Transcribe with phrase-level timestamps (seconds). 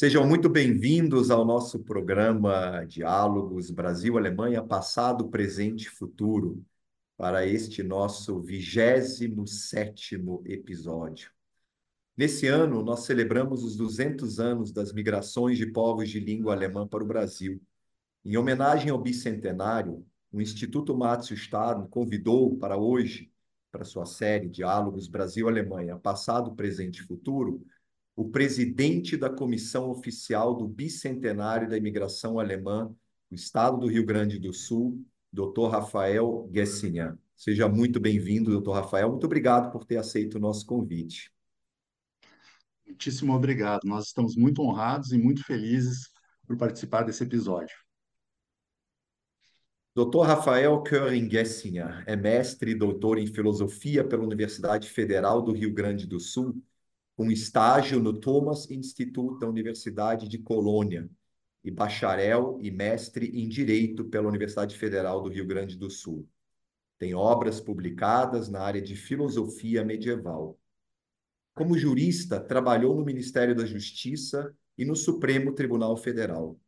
[0.00, 6.64] Sejam muito bem-vindos ao nosso programa Diálogos Brasil-Alemanha, passado, presente e futuro,
[7.18, 11.30] para este nosso 27º episódio.
[12.16, 17.04] Nesse ano, nós celebramos os 200 anos das migrações de povos de língua alemã para
[17.04, 17.60] o Brasil.
[18.24, 23.30] Em homenagem ao bicentenário, o Instituto Márcio Stadl convidou para hoje,
[23.70, 27.62] para sua série Diálogos Brasil-Alemanha, passado, presente e futuro,
[28.20, 32.94] o presidente da comissão oficial do bicentenário da imigração alemã
[33.30, 35.02] do estado do Rio Grande do Sul,
[35.32, 35.70] Dr.
[35.70, 37.18] Rafael Gessinha.
[37.34, 38.72] Seja muito bem-vindo, Dr.
[38.72, 39.08] Rafael.
[39.08, 41.32] Muito obrigado por ter aceito o nosso convite.
[42.86, 43.86] Muitíssimo obrigado.
[43.86, 46.10] Nós estamos muito honrados e muito felizes
[46.46, 47.74] por participar desse episódio.
[49.94, 50.26] Dr.
[50.26, 56.20] Rafael Köring-Gessinha é mestre e doutor em filosofia pela Universidade Federal do Rio Grande do
[56.20, 56.62] Sul
[57.20, 61.06] com estágio no Thomas Institute da Universidade de Colônia
[61.62, 66.26] e bacharel e mestre em Direito pela Universidade Federal do Rio Grande do Sul.
[66.98, 70.58] Tem obras publicadas na área de filosofia medieval.
[71.54, 76.58] Como jurista, trabalhou no Ministério da Justiça e no Supremo Tribunal Federal.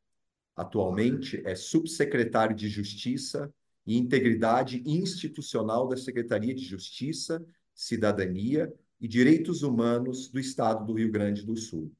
[0.54, 3.50] Atualmente é subsecretário de Justiça
[3.86, 7.42] e Integridade Institucional da Secretaria de Justiça,
[7.74, 8.70] Cidadania
[9.02, 11.92] e Direitos Humanos do Estado do Rio Grande do Sul.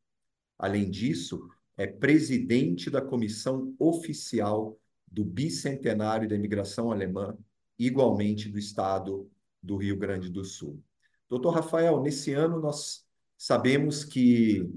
[0.57, 4.79] Além disso, é presidente da comissão oficial
[5.11, 7.37] do bicentenário da imigração alemã,
[7.77, 9.29] igualmente do Estado
[9.61, 10.81] do Rio Grande do Sul.
[11.29, 13.05] Doutor Rafael, nesse ano nós
[13.37, 14.71] sabemos que,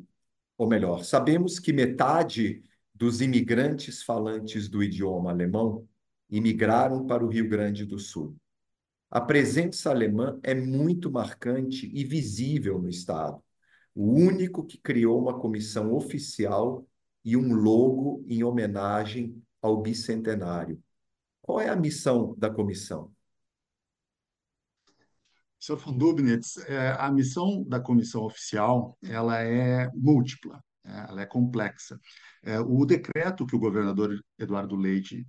[0.58, 5.88] ou melhor, sabemos que metade dos imigrantes falantes do idioma alemão
[6.28, 8.36] imigraram para o Rio Grande do Sul.
[9.16, 13.42] A presença alemã é muito marcante e visível no Estado.
[13.96, 16.86] O único que criou uma comissão oficial
[17.24, 20.84] e um logo em homenagem ao bicentenário.
[21.42, 23.10] Qual é a missão da comissão?
[25.62, 25.78] Sr.
[25.78, 32.00] von Dubnitz, é, a missão da comissão oficial ela é múltipla, ela é complexa.
[32.44, 35.26] É, o decreto que o governador Eduardo Leite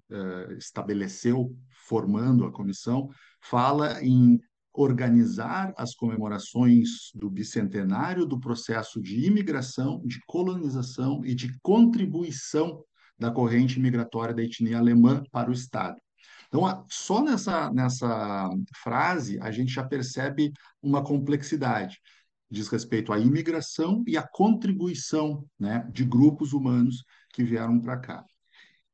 [0.59, 1.55] estabeleceu,
[1.87, 3.09] formando a comissão,
[3.41, 4.39] fala em
[4.77, 12.85] organizar as comemorações do bicentenário do processo de imigração, de colonização e de contribuição
[13.19, 15.97] da corrente migratória da etnia alemã para o Estado.
[16.49, 18.51] Então, só nessa, nessa
[18.83, 20.53] frase a gente já percebe
[20.83, 21.99] uma complexidade.
[22.51, 28.25] Diz respeito à imigração e à contribuição né, de grupos humanos que vieram para cá.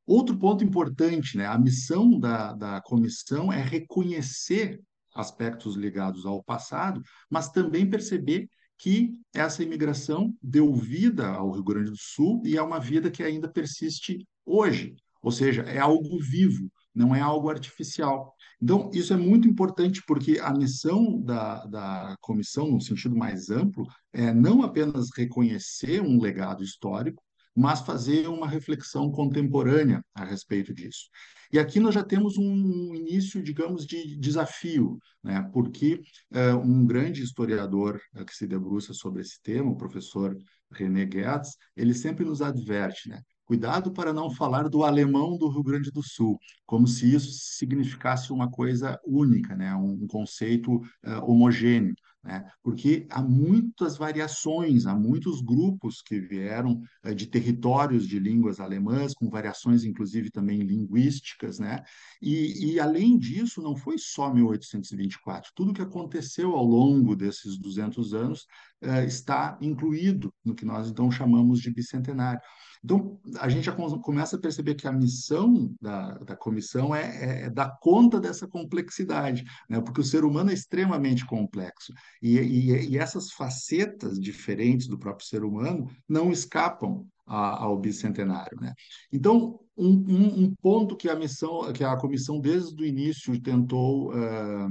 [0.05, 1.45] Outro ponto importante, né?
[1.45, 4.81] A missão da, da comissão é reconhecer
[5.15, 11.91] aspectos ligados ao passado, mas também perceber que essa imigração deu vida ao Rio Grande
[11.91, 14.95] do Sul e é uma vida que ainda persiste hoje.
[15.21, 18.33] Ou seja, é algo vivo, não é algo artificial.
[18.61, 23.85] Então, isso é muito importante porque a missão da, da comissão, no sentido mais amplo,
[24.11, 27.21] é não apenas reconhecer um legado histórico,
[27.55, 31.09] mas fazer uma reflexão contemporânea a respeito disso.
[31.51, 35.47] E aqui nós já temos um início, digamos, de desafio, né?
[35.53, 40.35] porque uh, um grande historiador uh, que se debruça sobre esse tema, o professor
[40.71, 43.21] René Gertz, ele sempre nos adverte, né?
[43.45, 48.31] Cuidado para não falar do alemão do Rio Grande do Sul, como se isso significasse
[48.31, 49.75] uma coisa única, né?
[49.75, 51.93] um, conceito uh, homogêneo
[52.23, 52.49] né?
[52.63, 59.13] porque há muitas variações, há muitos grupos que vieram eh, de territórios de línguas alemãs,
[59.13, 61.83] com variações, inclusive, também linguísticas, né?
[62.21, 68.13] E, e, além disso, não foi só 1824, tudo que aconteceu ao longo desses 200
[68.13, 68.45] anos
[68.81, 72.41] eh, está incluído no que nós, então, chamamos de bicentenário.
[72.83, 77.41] Então, a gente já começa a perceber que a missão da, da comissão é, é,
[77.43, 79.79] é dar conta dessa complexidade, né?
[79.79, 81.93] porque o ser humano é extremamente complexo.
[82.21, 88.59] E, e, e essas facetas diferentes do próprio ser humano não escapam a, ao bicentenário.
[88.59, 88.73] Né?
[89.11, 94.13] Então, um, um, um, ponto que a missão, que a comissão desde o início tentou
[94.13, 94.69] uh,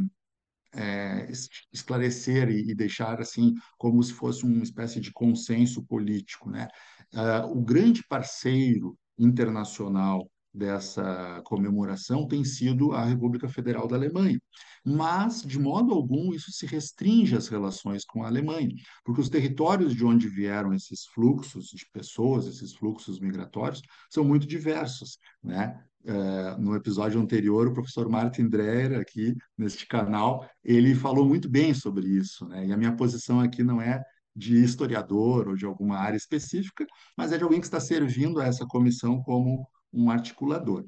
[0.74, 1.28] é,
[1.72, 6.68] esclarecer e, e, deixar assim como se fosse uma espécie de consenso político, né?
[7.14, 14.38] Uh, o grande parceiro internacional dessa comemoração tem sido a República Federal da Alemanha.
[14.84, 18.74] Mas, de modo algum, isso se restringe às relações com a Alemanha,
[19.04, 23.80] porque os territórios de onde vieram esses fluxos de pessoas, esses fluxos migratórios,
[24.10, 25.18] são muito diversos.
[25.42, 25.80] Né?
[26.04, 31.72] É, no episódio anterior, o professor Martin Dreyer, aqui neste canal, ele falou muito bem
[31.72, 32.46] sobre isso.
[32.48, 32.66] Né?
[32.66, 34.02] E a minha posição aqui não é
[34.34, 36.86] de historiador ou de alguma área específica,
[37.16, 40.84] mas é de alguém que está servindo a essa comissão como um articulador.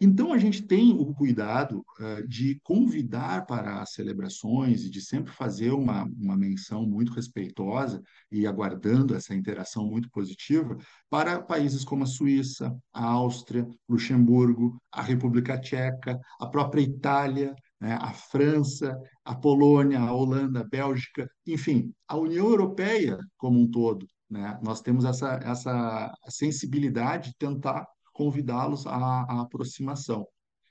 [0.00, 5.32] Então, a gente tem o cuidado uh, de convidar para as celebrações e de sempre
[5.32, 10.76] fazer uma, uma menção muito respeitosa e aguardando essa interação muito positiva
[11.08, 17.98] para países como a Suíça, a Áustria, Luxemburgo, a República Tcheca, a própria Itália, né,
[18.00, 24.06] a França, a Polônia, a Holanda, a Bélgica, enfim, a União Europeia como um todo.
[24.30, 24.58] Né?
[24.62, 30.26] Nós temos essa, essa sensibilidade de tentar convidá-los à, à, aproximação.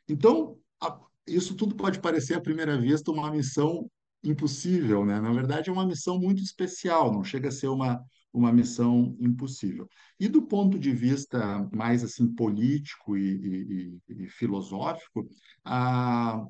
[0.10, 3.90] Então, a, isso tudo pode parecer à primeira vista uma missão
[4.24, 5.22] impossível, né?
[5.22, 8.04] Na verdade, é uma missão muito especial, não chega a ser uma,
[8.34, 9.88] uma missão impossível.
[10.20, 15.28] E do ponto de vista mais assim político e, e, e filosófico,
[15.64, 16.44] a,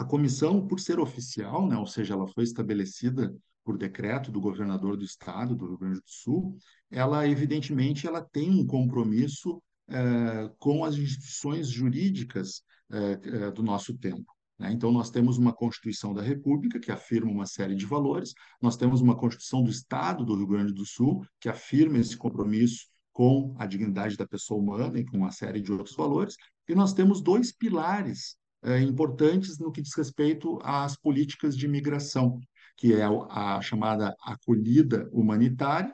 [0.00, 4.96] a comissão, por ser oficial, né, ou seja, ela foi estabelecida por decreto do governador
[4.96, 6.56] do estado do Rio Grande do Sul,
[6.90, 13.92] ela evidentemente ela tem um compromisso eh, com as instituições jurídicas eh, eh, do nosso
[13.98, 14.32] tempo.
[14.58, 14.72] Né?
[14.72, 18.32] Então, nós temos uma Constituição da República, que afirma uma série de valores,
[18.62, 22.86] nós temos uma Constituição do Estado do Rio Grande do Sul, que afirma esse compromisso
[23.12, 26.36] com a dignidade da pessoa humana e com uma série de outros valores,
[26.66, 32.40] e nós temos dois pilares é, importantes no que diz respeito às políticas de imigração,
[32.76, 35.92] que é a chamada acolhida humanitária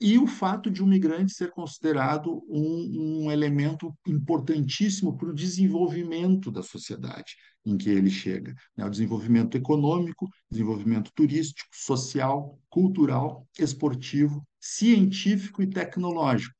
[0.00, 6.50] e o fato de o migrante ser considerado um, um elemento importantíssimo para o desenvolvimento
[6.50, 7.34] da sociedade
[7.64, 8.54] em que ele chega.
[8.76, 8.84] Né?
[8.84, 16.54] O desenvolvimento econômico, desenvolvimento turístico, social, cultural, esportivo, científico e tecnológico.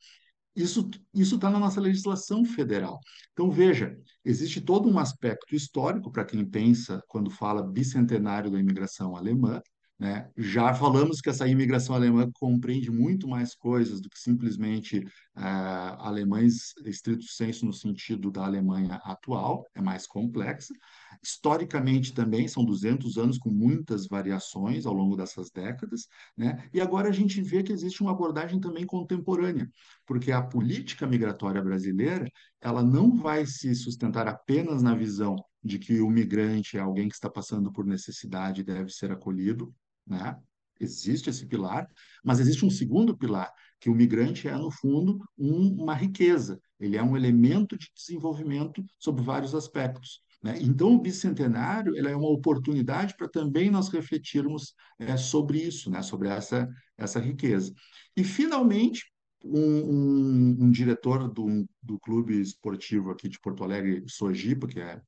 [0.56, 2.98] Isso está na nossa legislação federal.
[3.32, 9.14] Então, veja, existe todo um aspecto histórico para quem pensa quando fala bicentenário da imigração
[9.14, 9.60] alemã,
[9.98, 10.28] né?
[10.36, 16.74] Já falamos que essa imigração alemã compreende muito mais coisas do que simplesmente uh, alemães
[16.84, 20.74] estrito senso no sentido da Alemanha atual, é mais complexa.
[21.22, 26.06] Historicamente também são 200 anos com muitas variações ao longo dessas décadas,
[26.36, 26.68] né?
[26.74, 29.66] E agora a gente vê que existe uma abordagem também contemporânea,
[30.04, 32.28] porque a política migratória brasileira,
[32.60, 37.14] ela não vai se sustentar apenas na visão de que o migrante é alguém que
[37.14, 39.74] está passando por necessidade e deve ser acolhido,
[40.06, 40.38] né?
[40.78, 41.88] Existe esse pilar,
[42.22, 43.50] mas existe um segundo pilar,
[43.80, 46.60] que o migrante é, no fundo, um, uma riqueza.
[46.78, 50.20] Ele é um elemento de desenvolvimento sob vários aspectos.
[50.42, 50.58] Né?
[50.60, 56.02] Então, o bicentenário é uma oportunidade para também nós refletirmos é, sobre isso, né?
[56.02, 57.72] sobre essa, essa riqueza.
[58.16, 59.04] E, finalmente,
[59.42, 65.00] um, um, um diretor do, do clube esportivo aqui de Porto Alegre, Sojipa, que é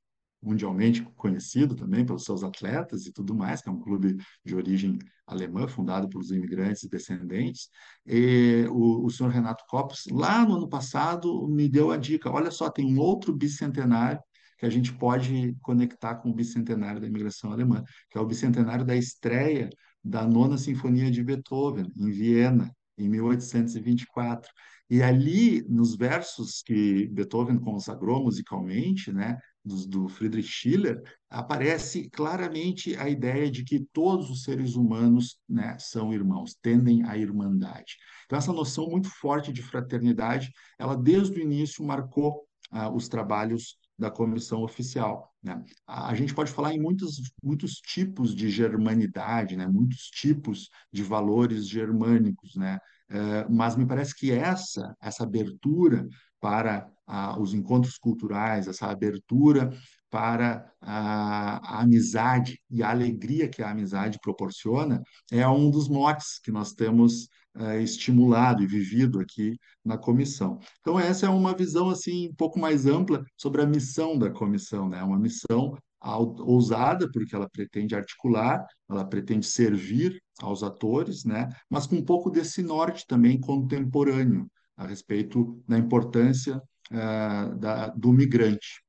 [0.42, 4.98] mundialmente conhecido também pelos seus atletas e tudo mais, que é um clube de origem
[5.26, 7.68] alemã, fundado pelos imigrantes e descendentes.
[8.06, 12.50] E o, o senhor Renato Copos, lá no ano passado, me deu a dica: olha
[12.50, 14.20] só, tem um outro bicentenário
[14.58, 18.84] que a gente pode conectar com o bicentenário da imigração alemã, que é o bicentenário
[18.84, 19.70] da estreia
[20.02, 24.50] da Nona Sinfonia de Beethoven, em Viena, em 1824.
[24.90, 29.38] E ali, nos versos que Beethoven consagrou musicalmente, né,
[29.86, 36.12] do, Friedrich Schiller, aparece claramente a ideia de que todos os seres humanos né, são
[36.12, 37.96] irmãos, tendem à irmandade.
[38.26, 43.76] Então, essa noção muito forte de fraternidade, ela desde o início marcou ah, os trabalhos
[43.98, 45.32] da comissão oficial.
[45.42, 45.62] Né?
[45.86, 49.66] A, a gente pode falar em muitos, muitos tipos de germanidade, né?
[49.66, 52.78] muitos tipos de valores germânicos, né?
[53.10, 56.06] É, mas me parece que essa, essa abertura
[56.38, 56.90] para
[57.38, 59.70] os encontros culturais, essa abertura
[60.10, 66.38] para a, a, amizade e a alegria que a amizade proporciona, é um dos motes
[66.38, 70.58] que nós temos eh, estimulado e vivido aqui na comissão.
[70.80, 74.88] Então, essa é uma visão assim um pouco mais ampla sobre a missão da comissão,
[74.88, 75.02] né?
[75.02, 81.48] Uma missão ousada, porque ela pretende articular, ela pretende servir aos atores, né?
[81.68, 88.12] Mas com um pouco desse norte também contemporâneo, a respeito da importância uh, da, do
[88.12, 88.82] migrante.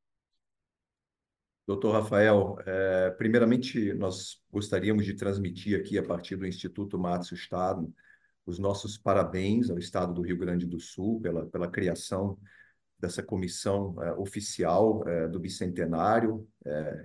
[1.67, 7.93] Doutor Rafael, é, primeiramente nós gostaríamos de transmitir aqui, a partir do Instituto Márcio Estado,
[8.43, 12.39] os nossos parabéns ao Estado do Rio Grande do Sul pela, pela criação
[12.97, 16.47] dessa comissão é, oficial do bicentenário,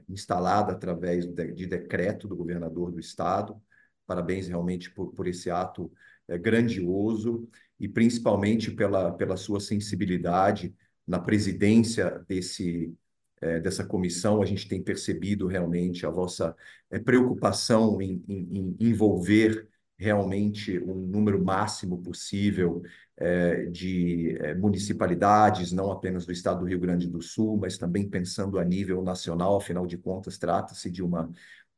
[0.08, 3.60] instalada através de, de, decreto do governador do Estado.
[4.06, 5.92] Parabéns realmente por, por esse ato
[6.40, 7.46] grandioso
[7.78, 10.74] e principalmente pela, pela sua sensibilidade
[11.06, 12.94] na presidência desse,
[13.40, 14.42] é, dessa comissão.
[14.42, 16.54] A gente tem percebido realmente a vossa
[16.90, 19.68] é, preocupação em, em, em envolver
[19.98, 22.82] realmente um número máximo possível
[23.16, 28.08] é, de é, municipalidades, não apenas do estado do Rio Grande do Sul, mas também
[28.08, 31.30] pensando a nível nacional, afinal de contas, trata-se de uma,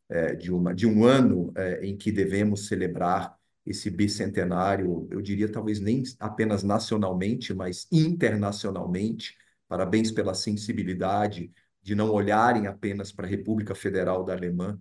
[0.09, 3.36] é, de uma de um ano é, em que devemos celebrar
[3.67, 9.37] esse bicentenário, eu diria talvez nem apenas nacionalmente, mas internacionalmente.
[9.69, 14.81] Parabéns pela sensibilidade de não olharem apenas para a República Federal da Alemanha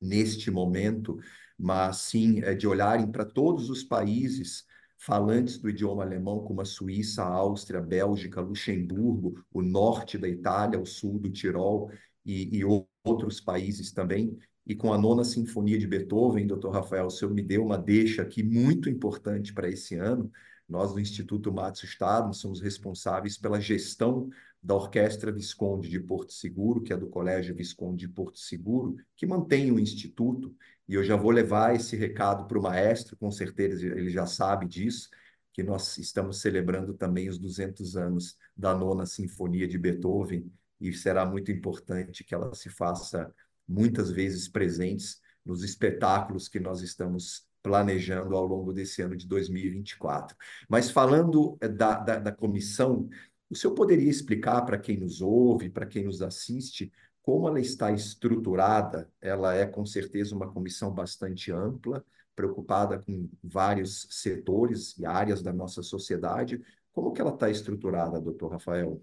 [0.00, 1.18] neste momento,
[1.58, 4.64] mas sim é, de olharem para todos os países
[4.98, 10.28] falantes do idioma alemão, como a Suíça, a Áustria, a Bélgica, Luxemburgo, o norte da
[10.28, 11.90] Itália, o sul do Tirol
[12.24, 12.64] e, e
[13.04, 14.38] outros países também.
[14.66, 18.22] E com a nona sinfonia de Beethoven, doutor Rafael, o senhor me deu uma deixa
[18.22, 20.30] aqui muito importante para esse ano.
[20.68, 24.28] Nós, do Instituto Matos Estado, somos responsáveis pela gestão
[24.62, 29.26] da Orquestra Visconde de Porto Seguro, que é do Colégio Visconde de Porto Seguro, que
[29.26, 30.54] mantém o Instituto
[30.88, 34.66] e eu já vou levar esse recado para o maestro, com certeza ele já sabe
[34.66, 35.08] disso,
[35.52, 40.50] que nós estamos celebrando também os 200 anos da nona sinfonia de Beethoven
[40.80, 43.32] e será muito importante que ela se faça
[43.72, 50.36] muitas vezes presentes nos espetáculos que nós estamos planejando ao longo desse ano de 2024.
[50.68, 53.08] Mas falando eh, da, da, da comissão,
[53.48, 57.92] o senhor poderia explicar para quem nos ouve, para quem nos assiste, como ela está
[57.92, 65.40] estruturada, ela é com certeza uma comissão bastante ampla, preocupada com vários setores e áreas
[65.42, 66.60] da nossa sociedade.
[66.92, 69.00] Como que ela está estruturada, doutor Rafael?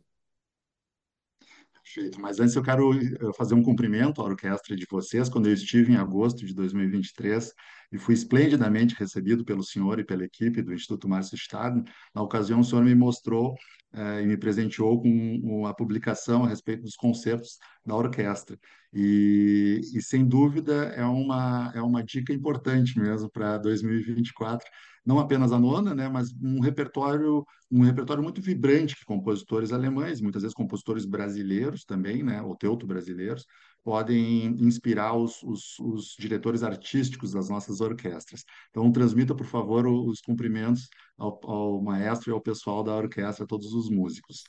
[1.93, 2.21] Perfeito.
[2.21, 5.27] Mas antes eu quero eh, fazer um cumprimento à orquestra de vocês.
[5.27, 7.51] Quando eu estive em agosto de 2023
[7.91, 12.59] e fui esplendidamente recebido pelo senhor e pela equipe do Instituto Márcio Stadler, na ocasião
[12.59, 13.55] o senhor me mostrou
[13.93, 18.55] eh, e me presenteou com uma publicação a respeito dos concertos da orquestra.
[18.93, 24.67] E, e sem dúvida é uma, é uma dica importante mesmo para 2024
[25.09, 30.21] não apenas a nona, né, mas um repertório um repertório muito vibrante que compositores alemães,
[30.21, 33.45] muitas vezes compositores brasileiros também, né, ou teuto-brasileiros,
[33.83, 38.43] podem inspirar os, os, os, diretores artísticos das nossas orquestras.
[38.69, 43.73] Então, transmita, por favor, os cumprimentos ao, ao maestro e ao pessoal da orquestra, todos
[43.73, 44.43] os músicos.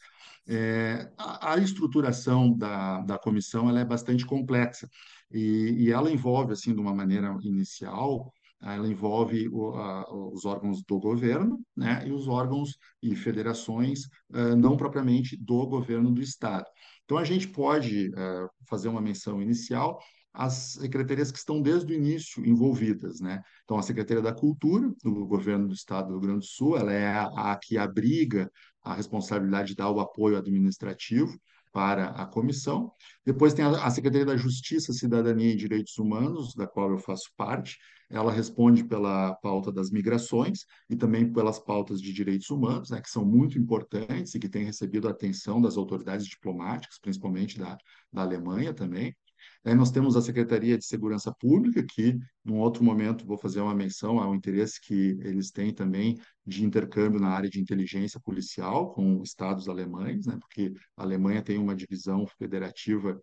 [0.46, 4.88] É, a, a, estruturação da, da comissão ela é bastante complexa
[5.30, 10.82] e, e ela envolve, assim, de uma maneira inicial, ela envolve o, a, os órgãos
[10.82, 16.66] do governo né, e os órgãos e federações uh, não propriamente do governo do Estado.
[17.04, 19.98] Então, a gente pode uh, fazer uma menção inicial
[20.32, 23.20] às secretarias que estão desde o início envolvidas.
[23.20, 23.42] Né?
[23.64, 26.92] Então, a Secretaria da Cultura, do governo do Estado do Rio Grande do Sul, ela
[26.92, 28.50] é a, a que abriga
[28.82, 31.36] a responsabilidade de dar o apoio administrativo
[31.72, 32.92] para a comissão.
[33.24, 37.78] Depois tem a Secretaria da Justiça, Cidadania e Direitos Humanos, da qual eu faço parte,
[38.10, 43.08] ela responde pela pauta das migrações e também pelas pautas de direitos humanos, né, que
[43.08, 47.78] são muito importantes e que têm recebido a atenção das autoridades diplomáticas, principalmente da,
[48.12, 49.16] da Alemanha também.
[49.64, 53.74] Aí nós temos a Secretaria de Segurança Pública, que, num outro momento, vou fazer uma
[53.74, 59.22] menção ao interesse que eles têm também de intercâmbio na área de inteligência policial com
[59.22, 63.20] estados alemães, né, porque a Alemanha tem uma divisão federativa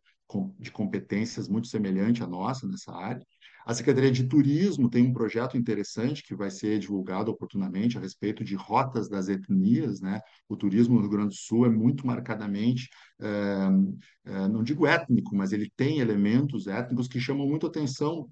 [0.60, 3.26] de competências muito semelhante à nossa nessa área.
[3.66, 8.44] A Secretaria de Turismo tem um projeto interessante que vai ser divulgado oportunamente a respeito
[8.44, 10.22] de rotas das etnias, né?
[10.48, 13.68] O turismo no Rio Grande do Sul é muito marcadamente, é,
[14.26, 18.30] é, não digo étnico, mas ele tem elementos étnicos que chamam muito atenção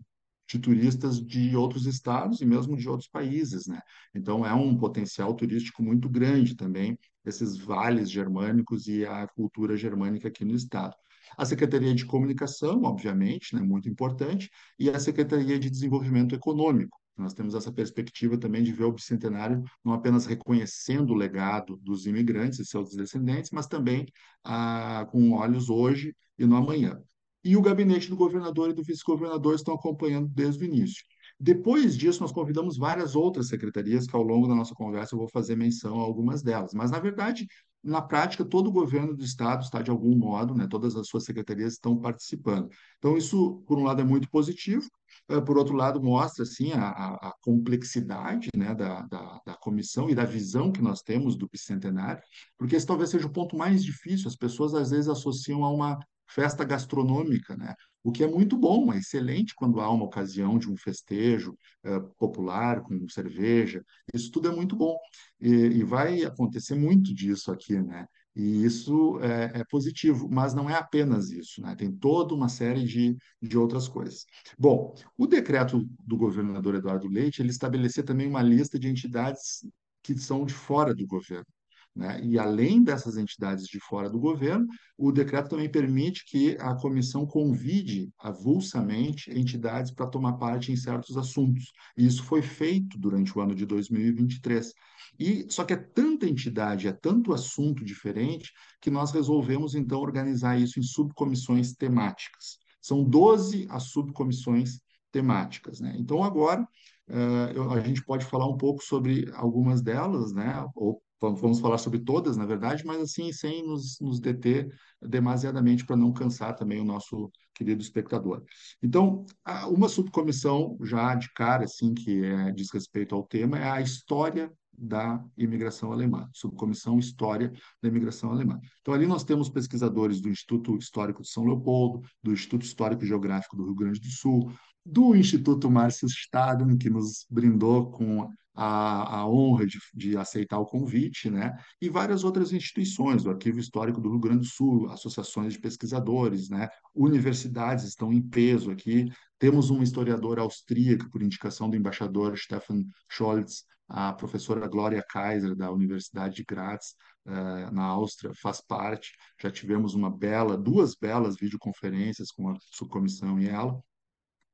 [0.47, 3.79] de turistas de outros estados e mesmo de outros países, né?
[4.13, 10.27] Então é um potencial turístico muito grande também esses vales germânicos e a cultura germânica
[10.27, 10.95] aqui no estado
[11.37, 14.49] a Secretaria de Comunicação, obviamente, né, muito importante,
[14.79, 16.99] e a Secretaria de Desenvolvimento Econômico.
[17.17, 22.05] Nós temos essa perspectiva também de ver o bicentenário não apenas reconhecendo o legado dos
[22.05, 24.05] imigrantes e seus descendentes, mas também
[24.43, 27.01] ah, com olhos hoje e no amanhã.
[27.45, 31.03] E o gabinete do governador e do vice-governador estão acompanhando desde o início.
[31.39, 35.29] Depois disso, nós convidamos várias outras secretarias, que ao longo da nossa conversa eu vou
[35.29, 36.73] fazer menção a algumas delas.
[36.73, 37.45] Mas, na verdade,
[37.83, 41.23] na prática, todo o governo do Estado está, de algum modo, né, todas as suas
[41.23, 42.67] secretarias estão participando.
[42.97, 44.89] Então, isso, por um lado, é muito positivo,
[45.29, 50.15] eh, por outro lado, mostra assim, a, a complexidade né, da, da, da, comissão e
[50.15, 52.23] da visão que nós temos do bicentenário,
[52.57, 54.27] porque esse talvez seja o ponto mais difícil.
[54.27, 57.73] As pessoas, às vezes, associam a uma festa gastronômica, né?
[58.05, 61.99] o que é muito bom, é excelente quando há uma ocasião de um festejo é,
[62.19, 64.95] popular com cerveja, isso tudo é muito bom
[65.41, 68.05] e, e, vai acontecer muito disso aqui, né?
[68.35, 71.73] E isso é, é, positivo, mas não é apenas isso, né?
[71.75, 74.25] Tem toda uma série de, de outras coisas.
[74.55, 79.65] Bom, o decreto do governador Eduardo Leite, ele estabelecia também uma lista de entidades
[80.03, 81.47] que são de fora do governo.
[81.95, 82.19] Né?
[82.23, 87.25] E além dessas entidades de fora do governo, o decreto também permite que a comissão
[87.25, 91.71] convide avulsamente entidades para tomar parte em certos assuntos.
[91.97, 94.73] E isso foi feito durante o ano de 2023.
[95.17, 100.59] E só que é tanta entidade, é tanto assunto diferente que nós resolvemos então organizar
[100.59, 102.57] isso em subcomissões temáticas.
[102.81, 104.79] São 12 as subcomissões
[105.13, 105.95] temáticas, né?
[105.97, 106.61] Então agora
[107.09, 110.65] uh, a gente pode falar um pouco sobre algumas delas, né?
[110.75, 115.95] Ou vamos falar sobre todas, na verdade, mas assim, sem nos, nos deter demasiadamente para
[115.95, 118.43] não cansar também o nosso querido espectador.
[118.83, 119.25] Então,
[119.69, 124.51] uma subcomissão já de cara, assim, que é, diz respeito ao tema, é a história
[124.77, 128.59] da imigração alemã, subcomissão História da Imigração Alemã.
[128.81, 133.07] Então, ali nós temos pesquisadores do Instituto Histórico de São Leopoldo, do Instituto Histórico e
[133.07, 134.51] Geográfico do Rio Grande do Sul,
[134.85, 140.65] do Instituto Márcio Staden, que nos brindou com a, a honra de, de, aceitar o
[140.65, 141.51] convite, né?
[141.81, 146.49] e várias outras instituições, o Arquivo Histórico do Rio Grande do Sul, associações de pesquisadores,
[146.49, 146.69] né?
[146.93, 149.11] universidades estão em peso aqui.
[149.37, 155.71] Temos uma historiadora austríaca, por indicação do embaixador Stefan Scholz, a professora Glória Kaiser, da
[155.71, 156.95] Universidade de Graz,
[157.25, 159.11] uh, na Áustria, faz parte.
[159.39, 163.79] Já tivemos uma bela, duas belas videoconferências com a subcomissão e ela.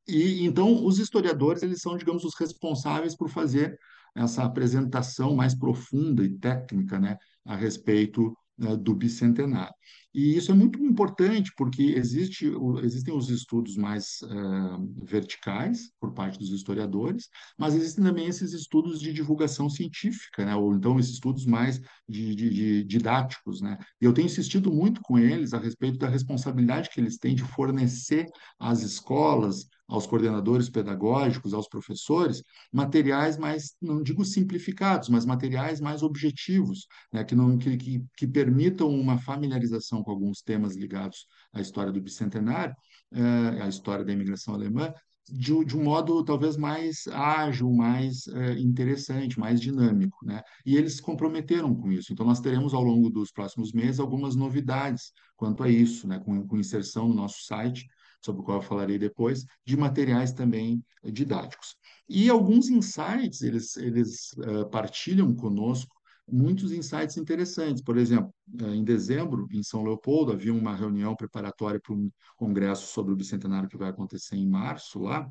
[0.07, 3.77] E então os historiadores eles são, digamos, os responsáveis por fazer
[4.15, 9.73] essa apresentação mais profunda e técnica, né, a respeito né, do bicentenário.
[10.13, 12.51] E isso é muito importante porque existe,
[12.83, 18.99] existem os estudos mais uh, verticais por parte dos historiadores, mas existem também esses estudos
[18.99, 20.55] de divulgação científica, né?
[20.55, 23.61] ou então esses estudos mais de, de, de didáticos.
[23.61, 23.77] Né?
[24.01, 27.43] E eu tenho insistido muito com eles a respeito da responsabilidade que eles têm de
[27.43, 28.25] fornecer
[28.59, 32.41] às escolas, aos coordenadores pedagógicos, aos professores,
[32.71, 38.25] materiais mais, não digo simplificados, mas materiais mais objetivos, né, que, não, que, que, que
[38.25, 42.75] permitam uma familiarização com alguns temas ligados à história do bicentenário,
[43.13, 44.93] eh, à história da imigração alemã,
[45.29, 50.41] de, de, um modo talvez mais ágil, mais é, interessante, mais dinâmico, né?
[50.65, 52.11] E eles se comprometeram com isso.
[52.11, 56.19] Então, nós teremos ao longo dos próximos meses algumas novidades quanto a isso, né?
[56.19, 57.87] Com, com inserção no nosso site
[58.23, 61.75] sobre o qual eu falarei depois, de materiais também didáticos.
[62.07, 65.95] E alguns insights, eles, eles uh, partilham conosco
[66.31, 67.83] muitos insights interessantes.
[67.83, 73.13] Por exemplo, em dezembro, em São Leopoldo, havia uma reunião preparatória para um congresso sobre
[73.13, 75.29] o bicentenário que vai acontecer em março lá,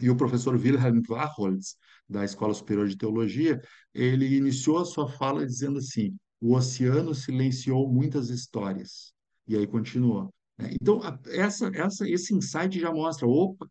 [0.00, 1.76] e o professor Wilhelm Wachholz,
[2.08, 3.60] da Escola Superior de Teologia,
[3.94, 9.12] ele iniciou a sua fala dizendo assim: o oceano silenciou muitas histórias.
[9.46, 10.70] E aí continuou: né?
[10.80, 13.66] Então, essa, essa, esse insight já mostra, opa,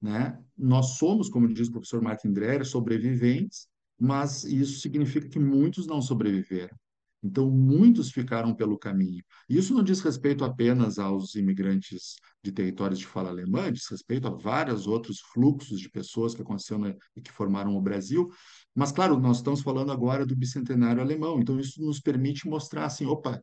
[0.00, 0.38] né?
[0.56, 3.68] nós somos, como diz o professor Martin Dreher, sobreviventes,
[4.02, 6.76] mas isso significa que muitos não sobreviveram.
[7.22, 9.22] Então, muitos ficaram pelo caminho.
[9.48, 14.30] Isso não diz respeito apenas aos imigrantes de territórios de fala alemã, diz respeito a
[14.30, 18.28] vários outros fluxos de pessoas que aconteceram e que formaram o Brasil.
[18.74, 23.06] Mas, claro, nós estamos falando agora do bicentenário alemão, então isso nos permite mostrar assim,
[23.06, 23.40] opa,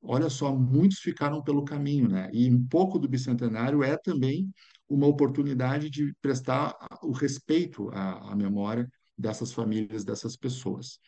[0.00, 2.30] olha só, muitos ficaram pelo caminho, né?
[2.32, 4.50] E um pouco do bicentenário é também
[4.88, 8.88] uma oportunidade de prestar o respeito à, à memória
[9.20, 10.98] dessas famílias, dessas pessoas.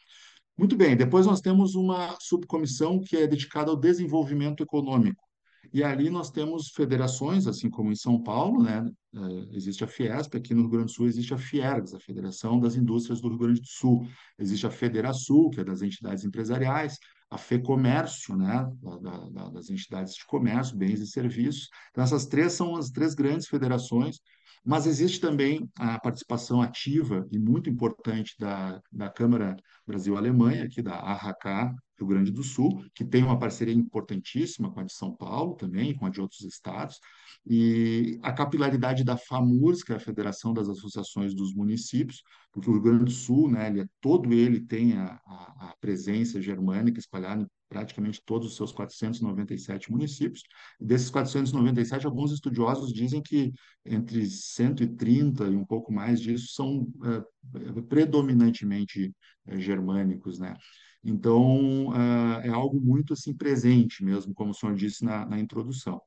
[0.57, 5.23] Muito bem, depois nós temos uma subcomissão que é dedicada ao desenvolvimento econômico.
[5.73, 8.85] E ali nós temos federações, assim como em São Paulo, né?
[9.15, 12.61] É, existe a Fiesp, aqui no Rio Grande do Sul existe a Fiergs, a Federação
[12.61, 14.07] das Indústrias do Rio Grande do Sul.
[14.39, 16.99] Existe a Federação, que é das entidades empresariais
[17.31, 18.71] a FEComércio, né,
[19.01, 21.71] da, da, das entidades de comércio, bens e serviços.
[21.91, 24.21] Então, essas três são as três grandes federações,
[24.65, 30.95] mas existe também a participação ativa e muito importante da, da Câmara Brasil-Alemanha, aqui da
[30.95, 35.55] AHK, Rio Grande do Sul, que tem uma parceria importantíssima com a de São Paulo
[35.55, 36.99] também, com a de outros estados,
[37.47, 42.23] e a capilaridade da FAMURS, que é a Federação das Associações dos Municípios,
[42.53, 45.75] porque o Rio Grande do Sul, né, ele é, todo ele tem a, a, a
[45.81, 50.43] presença germânica espalhada em praticamente todos os seus 497 municípios.
[50.79, 53.51] Desses 497, alguns estudiosos dizem que
[53.85, 59.11] entre 130 e um pouco mais disso são é, predominantemente
[59.47, 60.55] é, germânicos, né?
[61.05, 66.01] Então, uh, é algo muito assim presente mesmo, como o senhor disse na, na introdução.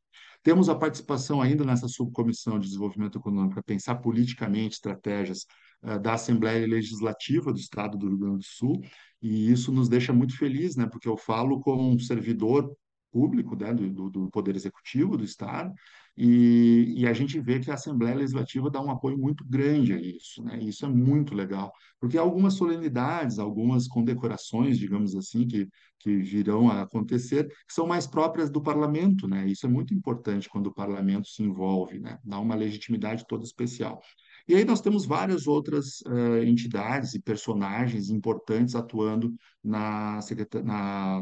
[0.45, 5.47] Temos a participação ainda nessa subcomissão de desenvolvimento econômico para pensar politicamente estratégias
[5.81, 8.79] uh, da Assembleia Legislativa do Estado do Rio Grande do Sul,
[9.19, 10.85] e isso nos deixa muito felizes, né?
[10.85, 12.71] Porque eu falo como um servidor
[13.15, 15.73] público, né, do, do Poder Executivo do Estado,
[16.17, 19.99] e, e, a gente vê que a Assembleia Legislativa dá um apoio muito grande a
[19.99, 20.57] isso, né?
[20.61, 25.67] E isso é muito legal, porque algumas solenidades, algumas condecorações, digamos assim, que,
[25.99, 29.45] que virão a acontecer, são mais próprias do parlamento, né?
[29.45, 32.17] Isso é muito importante quando o parlamento se envolve, né?
[32.23, 34.01] Dá uma legitimidade toda especial.
[34.47, 40.19] E aí nós temos várias outras uh, entidades e personagens importantes atuando na,
[40.63, 41.21] na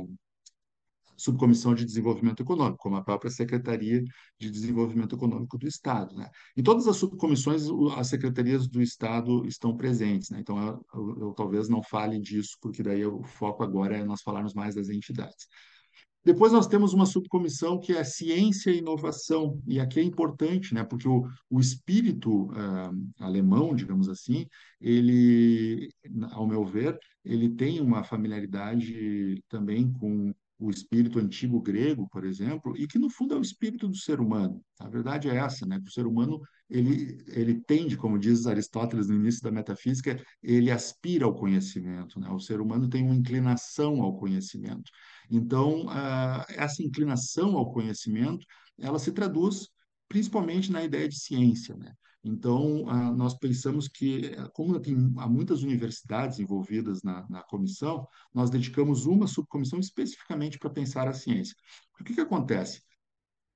[1.24, 4.04] subcomissão de desenvolvimento econômico, como a própria Secretaria
[4.38, 6.14] de Desenvolvimento Econômico do Estado.
[6.16, 6.30] Né?
[6.58, 7.64] Em todas as subcomissões,
[7.96, 10.30] as secretarias do Estado estão presentes.
[10.30, 10.40] Né?
[10.42, 14.22] Então, eu, eu, eu, talvez não fale disso, porque daí o foco agora é nós
[14.22, 15.48] falarmos mais das entidades.
[16.26, 20.82] Depois nós temos uma subcomissão que é ciência e inovação, e aqui é importante, né,
[20.82, 24.48] porque o, o espírito uh, alemão, digamos assim,
[24.80, 25.90] ele,
[26.32, 32.73] ao meu ver, ele tem uma familiaridade também com o espírito antigo grego, por exemplo,
[32.78, 34.63] e que no fundo é o espírito do ser humano.
[34.80, 35.80] A verdade é essa, né?
[35.80, 40.71] Que o ser humano ele ele tende, como diz Aristóteles no início da metafísica, ele
[40.71, 42.30] aspira ao conhecimento, né?
[42.30, 44.89] O ser humano tem uma inclinação ao conhecimento.
[45.30, 48.45] Então, uh, essa inclinação ao conhecimento,
[48.80, 49.67] ela se traduz
[50.08, 51.91] principalmente na ideia de ciência, né?
[52.24, 59.06] Então, nós pensamos que, como tem, há muitas universidades envolvidas na, na comissão, nós dedicamos
[59.06, 61.56] uma subcomissão especificamente para pensar a ciência.
[62.00, 62.82] O que, que acontece?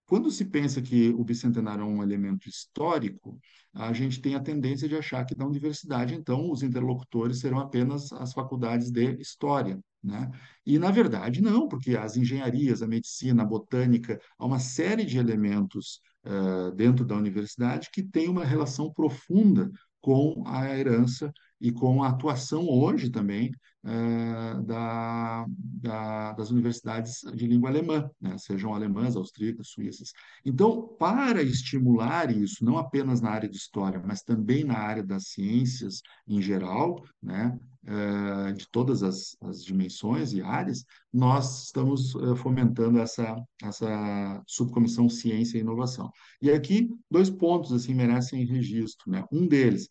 [0.07, 3.37] Quando se pensa que o bicentenário é um elemento histórico,
[3.73, 8.11] a gente tem a tendência de achar que da universidade, então, os interlocutores serão apenas
[8.13, 9.77] as faculdades de história.
[10.01, 10.31] Né?
[10.65, 15.17] E, na verdade, não, porque as engenharias, a medicina, a botânica, há uma série de
[15.17, 22.03] elementos uh, dentro da universidade que tem uma relação profunda com a herança e com
[22.03, 23.51] a atuação hoje também
[23.83, 28.37] uh, da, da, das universidades de língua alemã, né?
[28.37, 30.11] sejam alemãs, austríacas, suíças.
[30.45, 35.29] Então, para estimular isso, não apenas na área de história, mas também na área das
[35.29, 37.57] ciências em geral, né?
[37.87, 45.07] Uh, de todas as, as, dimensões e áreas, nós estamos uh, fomentando essa, essa subcomissão
[45.07, 46.11] Ciência e Inovação.
[46.41, 49.09] E aqui, dois pontos assim merecem registro.
[49.09, 49.23] Né?
[49.31, 49.87] Um deles,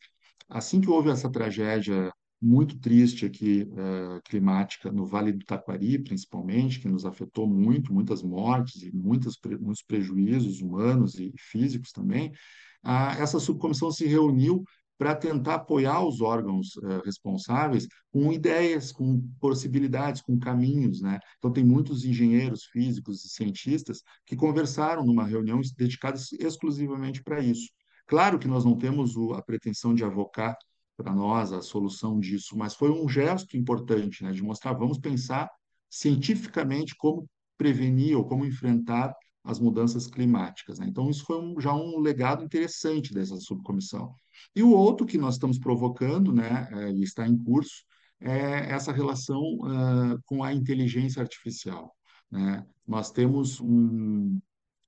[0.48, 6.80] assim que houve essa tragédia muito triste aqui, uh, climática, no Vale do Taquari, principalmente,
[6.80, 12.32] que nos afetou muito, muitas mortes e muitas, muitos prejuízos humanos e físicos também,
[13.18, 14.64] essa subcomissão se reuniu
[14.98, 21.18] para tentar apoiar os órgãos uh, responsáveis com ideias, com possibilidades, com caminhos, né?
[21.36, 27.68] Então tem muitos engenheiros físicos e cientistas que conversaram numa reunião dedicada exclusivamente para isso.
[28.06, 30.56] Claro que nós não temos o, a pretensão de avocar
[30.96, 35.50] para nós a solução disso, mas foi um gesto importante, né, de mostrar, vamos pensar
[35.90, 39.14] cientificamente como prevenir ou como enfrentar
[39.44, 40.78] as mudanças climáticas.
[40.78, 40.86] Né?
[40.88, 44.12] Então, isso foi um, já um legado interessante dessa subcomissão.
[44.54, 47.84] E o outro que nós estamos provocando, né, é, e está em curso,
[48.20, 51.94] é essa relação uh, com a inteligência artificial.
[52.30, 52.64] Né?
[52.86, 54.40] Nós temos um,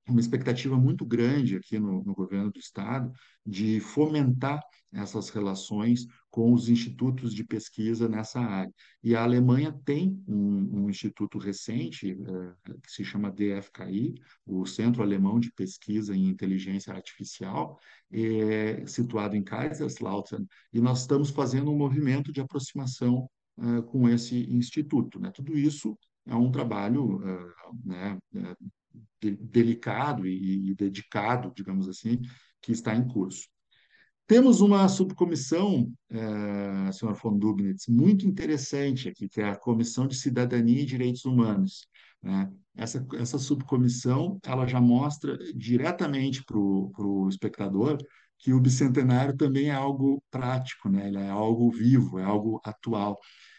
[0.08, 3.12] uma expectativa muito grande aqui no, no, governo do estado
[3.44, 8.72] de fomentar essas relações com os institutos de pesquisa nessa área.
[9.02, 14.14] E a Alemanha tem um, um instituto recente é, que se chama DFKI,
[14.46, 17.78] o Centro Alemão de Pesquisa em Inteligência Artificial,
[18.10, 24.50] é, situado em Kaiserslautern, e nós estamos fazendo um movimento de aproximação é, com esse
[24.50, 25.20] instituto.
[25.20, 25.30] Né?
[25.32, 27.20] Tudo isso é um trabalho
[27.84, 28.18] né,
[29.20, 32.20] delicado e, e dedicado, digamos assim,
[32.62, 33.48] que está em curso.
[34.26, 40.14] Temos uma subcomissão, eh, senhor von Dubnitz, muito interessante aqui, que é a Comissão de
[40.14, 41.88] Cidadania e Direitos Humanos.
[42.22, 42.52] Né?
[42.76, 47.96] Essa, essa subcomissão ela já mostra diretamente para o espectador
[48.38, 51.08] que o bicentenário também é algo prático, né?
[51.08, 53.18] Ele é algo vivo, é algo atual.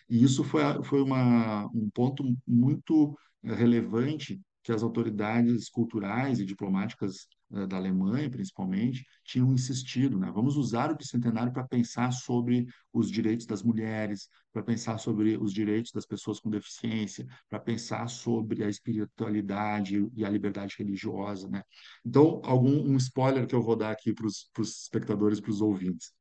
[0.10, 7.28] E isso foi, foi uma, um ponto muito relevante que as autoridades culturais e diplomáticas
[7.52, 10.32] eh, da Alemanha, principalmente, tinham insistido, né?
[10.32, 15.52] Vamos usar o bicentenário para pensar sobre os direitos das mulheres, para pensar sobre os
[15.52, 21.64] direitos das pessoas com deficiência, para pensar sobre a espiritualidade e a liberdade religiosa, né?
[22.06, 26.14] Então, algum um spoiler que eu vou dar aqui para os espectadores, para os ouvintes.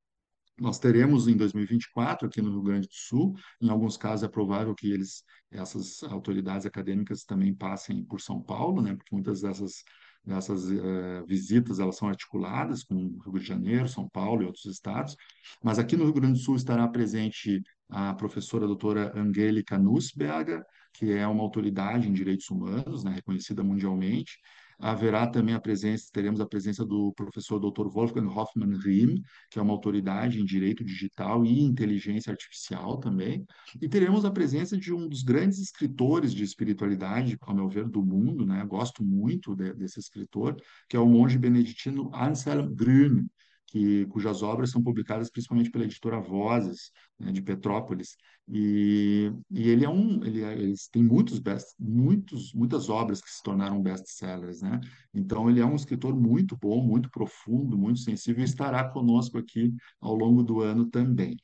[0.61, 4.75] Nós teremos em 2024 aqui no Rio Grande do Sul, em alguns casos é provável
[4.75, 8.95] que eles, essas autoridades acadêmicas também passem por São Paulo, né?
[8.95, 9.85] Porque muitas dessas
[10.27, 14.67] Essas uh, visitas elas são articuladas com o Rio de Janeiro, São Paulo e outros
[14.67, 15.17] estados,
[15.63, 21.13] mas aqui no Rio Grande do Sul estará presente a professora doutora Angélica Nussberger, que
[21.13, 24.39] é uma autoridade em direitos humanos, né, reconhecida mundialmente,
[24.79, 27.89] haverá também a presença, teremos a presença do professor Dr.
[27.89, 33.45] Wolfgang Hoffmann Riem, que é uma autoridade em direito digital e inteligência artificial também,
[33.81, 38.05] e teremos a presença de um dos grandes escritores de espiritualidade, ao meu ver, do
[38.05, 38.65] mundo, né?
[38.65, 40.57] Gosto muito de, desse escritor,
[40.89, 43.27] que é o monge beneditino Anselm Grün,
[43.69, 48.17] que, cujas obras são publicadas principalmente pela editora Vozes, né, de Petrópolis.
[48.49, 53.31] E, e ele é um, ele, é, ele tem muitos best, muitos, muitas obras que
[53.31, 54.81] se tornaram best-sellers, né?
[55.13, 59.75] Então ele é um escritor muito bom, muito profundo, muito sensível e estará conosco aqui
[60.01, 61.37] ao longo do ano também.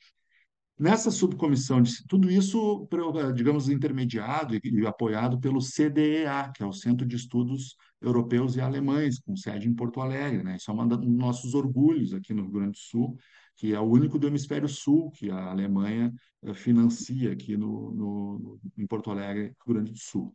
[0.77, 2.87] Nessa subcomissão, de, tudo isso,
[3.33, 8.61] digamos, intermediado e, e, apoiado pelo CDEA, que é o Centro de Estudos Europeus e
[8.61, 10.43] Alemães, com sede em Porto Alegre.
[10.43, 10.57] Né?
[10.57, 13.17] Isso é um dos nossos orgulhos aqui no Rio Grande do Sul,
[13.55, 18.59] que é o único do hemisfério sul que a Alemanha eh, financia aqui no, no,
[18.77, 20.31] em Porto Alegre, Rio Grande do Sul.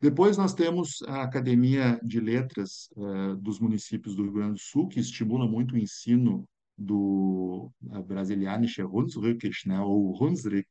[0.00, 4.88] Depois nós temos a Academia de Letras uh, dos municípios do Rio Grande do Sul,
[4.88, 6.48] que estimula muito o ensino
[6.82, 7.70] do
[8.06, 10.68] brasilianische Hunsrückisch, né, ou Hunsrück,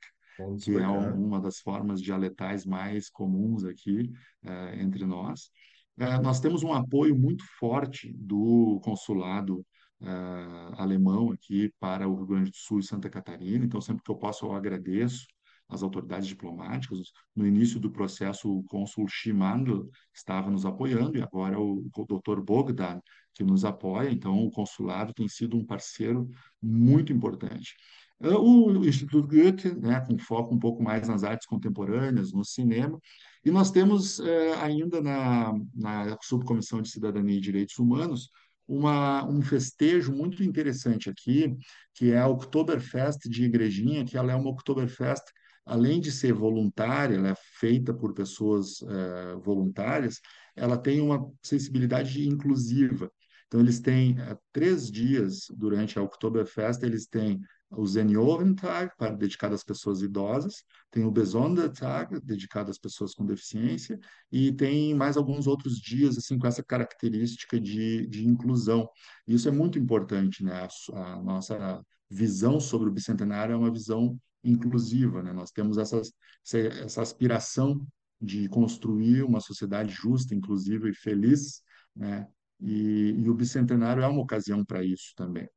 [0.62, 4.12] que é um, uma das formas dialetais mais comuns aqui
[4.44, 5.52] uh, entre nós.
[5.98, 9.60] Uh, nós temos um apoio muito forte do consulado
[10.02, 14.12] uh, alemão aqui para o Rio Grande do Sul e Santa Catarina, então sempre que
[14.12, 15.26] eu posso eu agradeço
[15.72, 17.12] as autoridades diplomáticas.
[17.36, 22.42] No início do processo, o cônsul Schimandl estava nos apoiando e agora o, o Dr.
[22.42, 23.00] Bogdan
[23.34, 26.30] que nos apoia, então o consulado tem sido um parceiro
[26.62, 27.76] muito importante.
[28.22, 33.00] Ah, o Instituto Goethe, né, com foco um pouco mais nas artes contemporâneas, no cinema,
[33.44, 38.30] e nós temos eh, ainda na, na Subcomissão de Cidadania e Direitos Humanos
[38.68, 41.58] uma, um festejo muito interessante aqui,
[41.96, 45.24] que é a Oktoberfest de Igrejinha, que ela é uma Oktoberfest,
[45.72, 50.20] além de ser voluntária, ela é feita por pessoas eh, voluntárias,
[50.54, 53.10] ela tem uma sensibilidade inclusiva.
[53.48, 59.56] Então, eles têm uh, três dias durante a Oktoberfest, eles têm o Seniorentag, para, dedicado
[59.56, 63.98] às pessoas idosas, tem o Besondertag, dedicado às pessoas com deficiência,
[64.30, 68.90] e tem mais alguns outros dias assim com essa característica de, de inclusão.
[69.26, 70.68] Isso é muito importante, né?
[70.94, 75.32] A, a nossa visão sobre o bicentenário é uma visão inclusiva, né?
[75.34, 76.12] Nós temos essas,
[76.54, 77.86] essa aspiração
[78.20, 81.62] de construir uma sociedade justa, inclusiva e feliz,
[81.96, 82.28] né?
[82.60, 85.50] E, e o bicentenário é uma ocasião para isso também.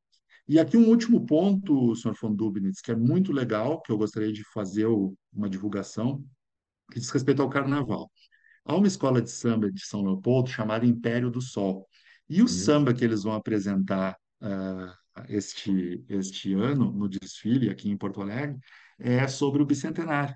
[0.49, 4.33] E aqui um último ponto, senhor von Dubnitz, que é muito legal, que eu gostaria
[4.33, 4.87] de fazer
[5.33, 6.25] uma divulgação,
[6.93, 8.11] que diz respeito ao carnaval.
[8.65, 11.87] Há uma escola de samba de São Leopoldo chamada Império do Sol.
[12.29, 12.49] E o uhum.
[12.49, 14.93] samba que eles vão apresentar uh,
[15.29, 18.59] este, este ano, no desfile aqui em Porto Alegre,
[18.99, 20.35] é sobre o bicentenário.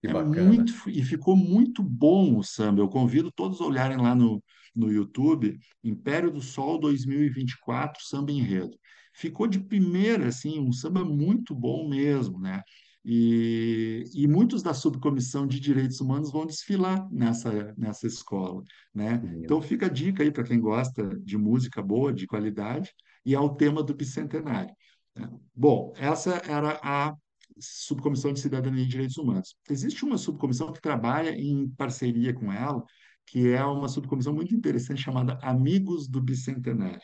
[0.00, 0.42] Que é bacana.
[0.42, 2.80] muito, e ficou muito bom o samba.
[2.80, 4.42] Eu convido todos a olharem lá no,
[4.74, 8.76] no YouTube, Império do Sol 2024, samba enredo.
[9.12, 12.62] Ficou de primeira, assim, um samba muito bom mesmo, né?
[13.04, 18.62] E, e muitos da subcomissão de direitos humanos vão desfilar nessa, nessa escola,
[18.94, 19.22] né?
[19.38, 22.90] Então fica a dica aí para quem gosta de música boa, de qualidade,
[23.24, 24.74] e é o tema do bicentenário.
[25.16, 25.30] Né?
[25.54, 27.14] Bom, essa era a
[27.58, 29.54] subcomissão de cidadania e direitos humanos.
[29.68, 32.82] Existe uma subcomissão que trabalha em parceria com ela,
[33.26, 37.00] que é uma subcomissão muito interessante chamada Amigos do Bicentenário.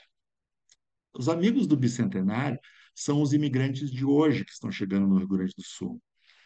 [1.15, 2.59] Os amigos do Bicentenário
[2.95, 6.01] são os imigrantes de hoje que estão chegando no Rio Grande do Sul.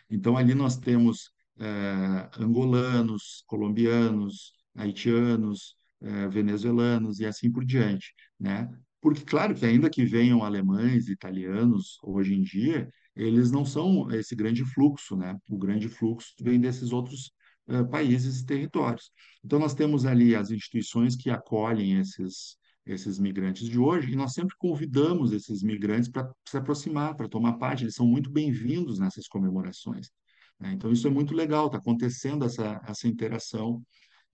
[0.09, 8.69] Então, ali nós temos eh, angolanos, colombianos, haitianos, eh, venezuelanos e assim por diante, né?
[9.01, 14.35] Porque, claro, que ainda que venham alemães, italianos, hoje em dia, eles não são esse
[14.37, 15.37] grande fluxo, né?
[15.49, 17.33] O grande fluxo vem desses outros
[17.69, 19.11] uh, países e territórios.
[19.45, 24.33] Então, nós temos ali as instituições que acolhem esses, esses migrantes de hoje, e nós
[24.35, 29.27] sempre convidamos esses migrantes para se aproximar, para tomar parte, eles são muito bem-vindos nessas
[29.27, 30.11] comemorações.
[30.59, 30.73] Né?
[30.73, 33.83] Então, isso é muito legal, está acontecendo essa, essa interação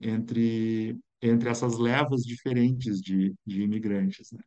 [0.00, 4.30] entre, entre essas levas diferentes de, de imigrantes.
[4.32, 4.40] Né?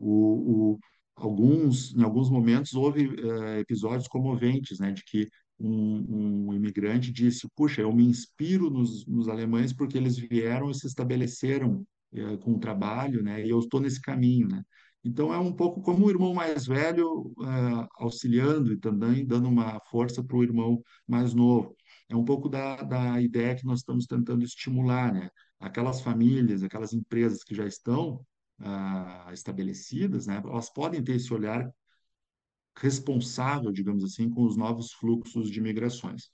[0.00, 0.78] O, o,
[1.16, 7.48] alguns, em alguns momentos houve uh, episódios comoventes, né, de que um, um, imigrante disse:
[7.54, 11.84] "Puxa, eu me inspiro nos, nos alemães porque eles vieram e se estabeleceram
[12.14, 14.62] uh, com o trabalho, né, e eu estou nesse caminho, né".
[15.04, 19.80] Então é um pouco como o irmão mais velho uh, auxiliando e também dando uma
[19.90, 21.74] força para o irmão mais novo.
[22.08, 25.30] É um pouco da, da ideia que nós estamos tentando estimular, né?
[25.60, 28.24] aquelas famílias, aquelas empresas que já estão
[28.60, 31.70] ah, estabelecidas, né, elas podem ter esse olhar
[32.76, 36.30] responsável, digamos assim, com os novos fluxos de migrações.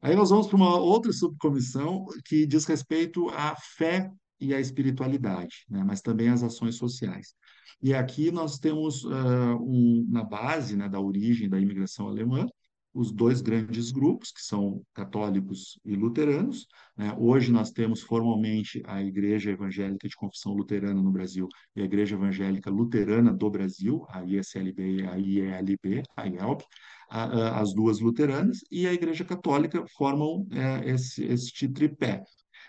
[0.00, 5.64] Aí nós vamos para uma outra subcomissão que diz respeito à fé e à espiritualidade,
[5.68, 7.34] né, mas também às ações sociais.
[7.80, 12.46] E aqui nós temos uh, um, na base né, da origem da imigração alemã,
[12.94, 16.66] os dois grandes grupos, que são católicos e luteranos.
[16.96, 17.14] Né?
[17.18, 22.14] Hoje nós temos formalmente a Igreja Evangélica de Confissão Luterana no Brasil e a Igreja
[22.14, 26.62] Evangélica Luterana do Brasil, a ISLB e a IELB, a IELB,
[27.08, 32.22] as duas luteranas, e a Igreja Católica formam é, esse, este tripé.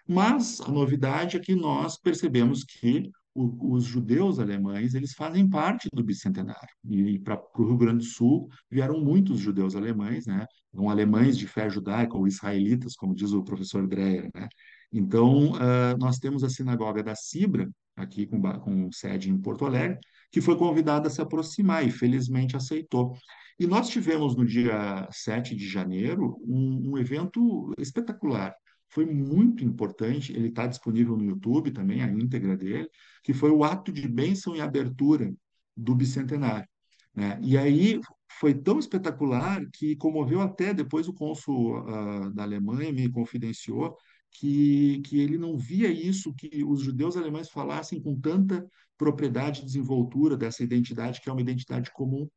[0.07, 5.89] Mas a novidade é que nós percebemos que o, os judeus alemães eles fazem parte
[5.93, 6.69] do bicentenário.
[6.89, 10.45] E para o Rio Grande do Sul vieram muitos judeus alemães, né?
[10.73, 14.47] Não alemães de fé judaica ou israelitas, como diz o professor Dreyer, né?
[14.91, 19.97] Então, uh, nós temos a sinagoga da Cibra, aqui com, com sede em Porto Alegre,
[20.31, 23.15] que foi convidada a se aproximar e felizmente aceitou.
[23.59, 28.53] E nós tivemos no dia 7 de janeiro um, um evento espetacular
[28.93, 30.31] foi muito importante.
[30.31, 32.87] Ele está disponível no YouTube também, a íntegra dele,
[33.23, 35.33] que foi o ato de bênção e abertura
[35.75, 36.67] do bicentenário.
[37.15, 37.39] Né?
[37.41, 37.99] E aí
[38.39, 43.95] foi tão espetacular que comoveu até depois o cônsul uh, da Alemanha me confidenciou
[44.31, 48.65] que, que ele não via isso, que os judeus alemães falassem com tanta
[48.97, 52.27] propriedade e desenvoltura dessa identidade, que é uma identidade comum,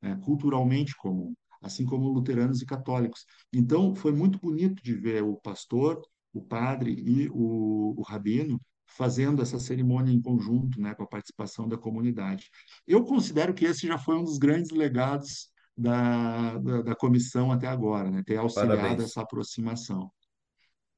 [0.00, 0.18] né?
[0.22, 3.24] culturalmente comum assim como luteranos e católicos.
[3.52, 6.00] Então, foi muito bonito de ver o pastor,
[6.32, 11.66] o padre e o, o rabino fazendo essa cerimônia em conjunto, né, com a participação
[11.66, 12.48] da comunidade.
[12.86, 17.66] Eu considero que esse já foi um dos grandes legados da, da, da comissão até
[17.66, 19.02] agora, né, ter auxiliado Parabéns.
[19.02, 20.10] essa aproximação.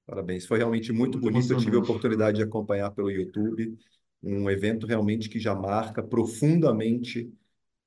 [0.04, 1.52] Parabéns, foi realmente muito, muito bonito.
[1.52, 3.76] Eu tive a oportunidade de acompanhar pelo YouTube
[4.22, 7.32] um evento realmente que já marca profundamente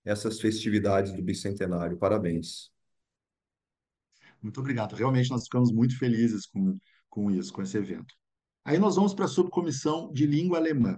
[0.09, 1.97] essas festividades do bicentenário.
[1.97, 2.71] Parabéns.
[4.41, 4.95] Muito obrigado.
[4.95, 6.77] Realmente nós ficamos muito felizes com,
[7.09, 8.13] com isso, com esse evento.
[8.65, 10.97] Aí nós vamos para a subcomissão de língua alemã.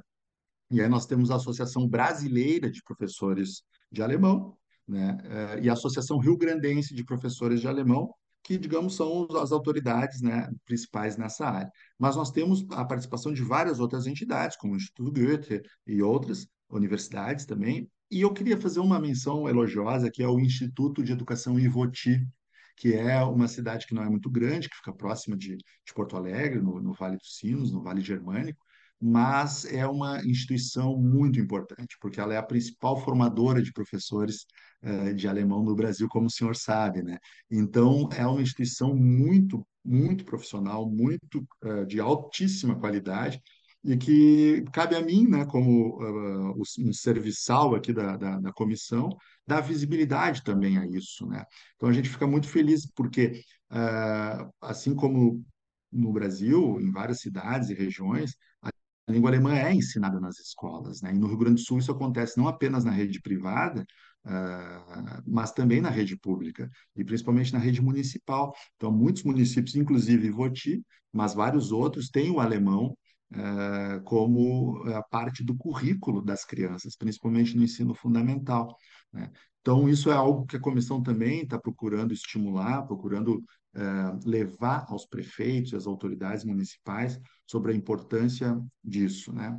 [0.69, 5.73] E aí nós temos a Associação Brasileira de Professores de Alemão, né, eh, e a
[5.73, 11.45] Associação Rio Grandense de Professores de Alemão, que, digamos, são as autoridades né, principais nessa
[11.45, 11.71] área.
[11.99, 16.47] Mas nós temos a participação de várias outras entidades, como o Instituto Goethe e outras
[16.69, 21.57] universidades também, e eu queria fazer uma menção elogiosa, que é o Instituto de Educação
[21.57, 22.27] Ivoti,
[22.75, 26.17] que é uma cidade que não é muito grande, que fica próxima de, de Porto
[26.17, 28.59] Alegre, no, no, Vale dos Sinos, no Vale Germânico,
[28.99, 34.45] mas é uma instituição muito importante, porque ela é a principal formadora de professores
[34.83, 37.17] uh, de alemão no Brasil, como o senhor sabe, né?
[37.49, 43.41] Então, é uma instituição muito, muito profissional, muito uh, de altíssima qualidade,
[43.83, 49.09] e que cabe a mim, né, como uh, um serviçal aqui da, da, da, comissão,
[49.45, 51.43] dar visibilidade também a isso, né?
[51.75, 55.43] Então a gente fica muito feliz porque, uh, assim como
[55.91, 58.71] no Brasil, em várias cidades e regiões, a
[59.11, 61.11] língua alemã é ensinada nas escolas, né?
[61.13, 63.85] E no Rio Grande do Sul isso acontece não apenas na rede privada,
[64.25, 68.53] uh, mas também na rede pública e principalmente na rede municipal.
[68.75, 72.95] Então muitos municípios, inclusive Voti, mas vários outros têm o alemão
[73.33, 78.75] eh, como a parte do currículo das crianças, principalmente no ensino fundamental.
[79.11, 79.31] Né?
[79.61, 85.05] Então, isso é algo que a comissão também está procurando estimular, procurando eh, levar aos
[85.05, 87.17] prefeitos às autoridades municipais
[87.47, 89.31] sobre a importância disso.
[89.31, 89.57] Né?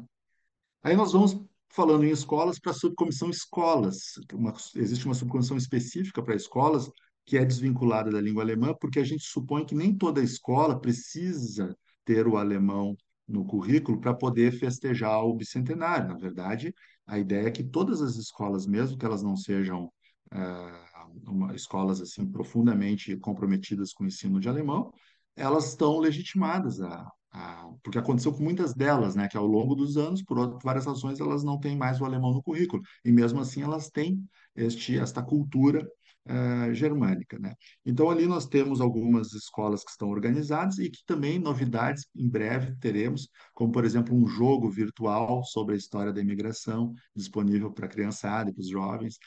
[0.82, 4.14] Aí nós vamos falando em escolas para a subcomissão escolas.
[4.34, 6.90] Uma, existe uma subcomissão específica para escolas
[7.24, 11.74] que é desvinculada da língua alemã, porque a gente supõe que nem toda escola precisa
[12.04, 16.08] ter o alemão no currículo para poder festejar o bicentenário.
[16.08, 16.74] Na verdade,
[17.06, 19.90] a ideia é que todas as escolas, mesmo que elas não sejam
[20.32, 24.92] uh, uma, escolas assim profundamente comprometidas com o ensino de alemão,
[25.36, 29.96] elas estão legitimadas a, a, porque aconteceu com muitas delas, né, que ao longo dos
[29.96, 33.62] anos, por várias razões, elas não têm mais o alemão no currículo e mesmo assim
[33.62, 34.22] elas têm
[34.54, 35.86] este esta cultura
[36.28, 37.38] uh, germânica.
[37.38, 37.54] Né?
[37.84, 42.76] Então, ali nós temos algumas escolas que estão organizadas e que também novidades em breve
[42.80, 47.88] teremos, como, por exemplo, um jogo virtual sobre a história da imigração, disponível para a
[47.88, 49.18] criançada e para os jovens.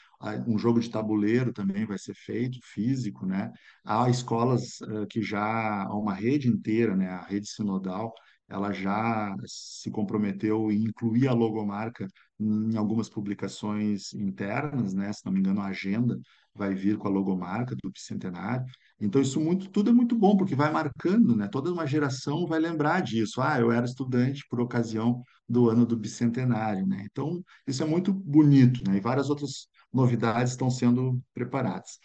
[0.46, 3.26] Um jogo de tabuleiro também vai ser feito, físico.
[3.26, 3.52] Né?
[3.84, 7.08] Há escolas uh, que já, há uma rede inteira, né?
[7.08, 8.12] a rede sinodal,
[8.48, 12.06] ela já se comprometeu em incluir a logomarca
[12.38, 15.12] em algumas publicações internas, né?
[15.12, 16.18] Se não me engano, a agenda
[16.54, 18.64] vai vir com a logomarca do bicentenário.
[19.00, 21.48] Então, isso muito, tudo é muito bom, porque vai marcando, né?
[21.48, 23.40] Toda uma geração vai lembrar disso.
[23.40, 27.06] Ah, eu era estudante por ocasião do ano do bicentenário, né?
[27.10, 28.96] Então, isso é muito bonito, né?
[28.96, 31.98] E várias outras novidades estão sendo preparadas.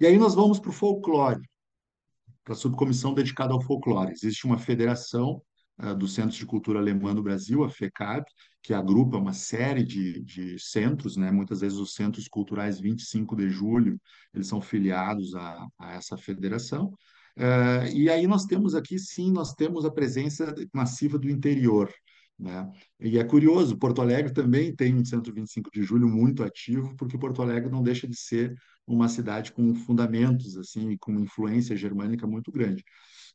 [0.00, 1.40] E aí nós vamos para o folclore
[2.48, 4.10] para a subcomissão dedicada ao folclore.
[4.10, 5.42] Existe uma federação
[5.82, 8.24] uh, dos Centros de Cultura Alemã no Brasil, a FECAB,
[8.62, 11.30] que agrupa uma série de, de centros, né?
[11.30, 14.00] muitas vezes os Centros Culturais 25 de Julho,
[14.34, 16.92] eles são filiados a, a essa federação.
[17.36, 21.92] Uh, e aí nós temos aqui, sim, nós temos a presença massiva do interior.
[22.38, 22.70] Né?
[23.00, 27.18] E é curioso, Porto Alegre também tem um Centro 25 de Julho muito ativo, porque
[27.18, 28.54] Porto Alegre não deixa de ser
[28.86, 32.84] uma cidade com fundamentos, assim, com influência germânica muito grande.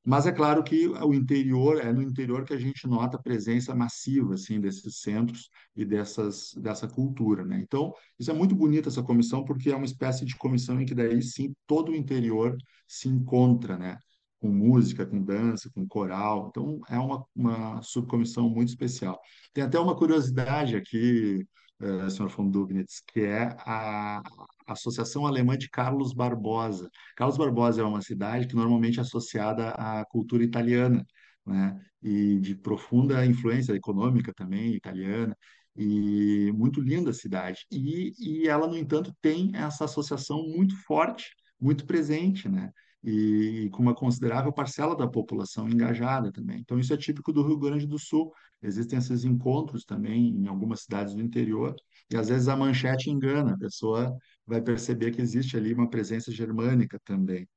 [0.05, 3.73] Mas é claro que o interior, é no interior que a gente nota a presença
[3.73, 7.59] massiva, assim, desses centros e dessas, dessa cultura, né?
[7.59, 10.93] Então, isso é muito bonito, essa comissão, porque é uma espécie de comissão em que
[10.93, 13.97] daí, sim, todo o interior se encontra, né?
[14.43, 16.49] com música, com dança, com coral.
[16.49, 19.17] Então, é uma, uma subcomissão muito especial.
[19.53, 21.47] Tem até uma curiosidade aqui,
[21.81, 24.21] uh, senhor von Dugnitz, que é a
[24.67, 26.89] Associação Alemã de Carlos Barbosa.
[27.15, 31.05] Carlos Barbosa é uma cidade que normalmente é associada à cultura italiana,
[31.45, 31.79] né?
[32.01, 35.35] E de profunda influência econômica também italiana
[35.75, 37.65] e muito linda a cidade.
[37.71, 42.71] E, e ela, no entanto, tem essa associação muito forte, muito presente, né?
[43.03, 46.59] e com uma considerável parcela da população engajada também.
[46.59, 48.31] Então, isso é típico do Rio Grande do Sul.
[48.61, 51.75] Existem esses encontros também em algumas cidades do interior,
[52.09, 54.15] e às vezes a manchete engana, a pessoa
[54.45, 57.47] vai perceber que existe ali uma presença germânica também.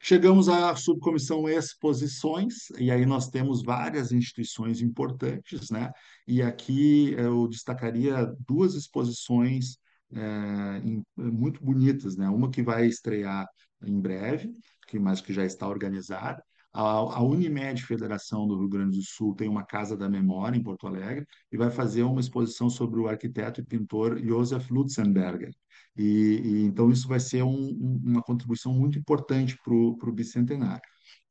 [0.00, 5.90] Chegamos à subcomissão Exposições, e aí nós temos várias instituições importantes, né?
[6.28, 9.78] E aqui eu destacaria duas exposições
[10.12, 10.82] é,
[11.16, 12.28] muito bonitas, né?
[12.28, 13.46] Uma que vai estrear
[13.82, 14.52] em breve,
[14.88, 16.44] que mas que já está organizada.
[16.70, 20.62] A, a Unimed Federação do Rio Grande do Sul tem uma Casa da Memória em
[20.62, 25.54] Porto Alegre e vai fazer uma exposição sobre o arquiteto e pintor Josef Lutzenberger.
[25.96, 30.82] E, e então isso vai ser um, uma contribuição muito importante para o bicentenário.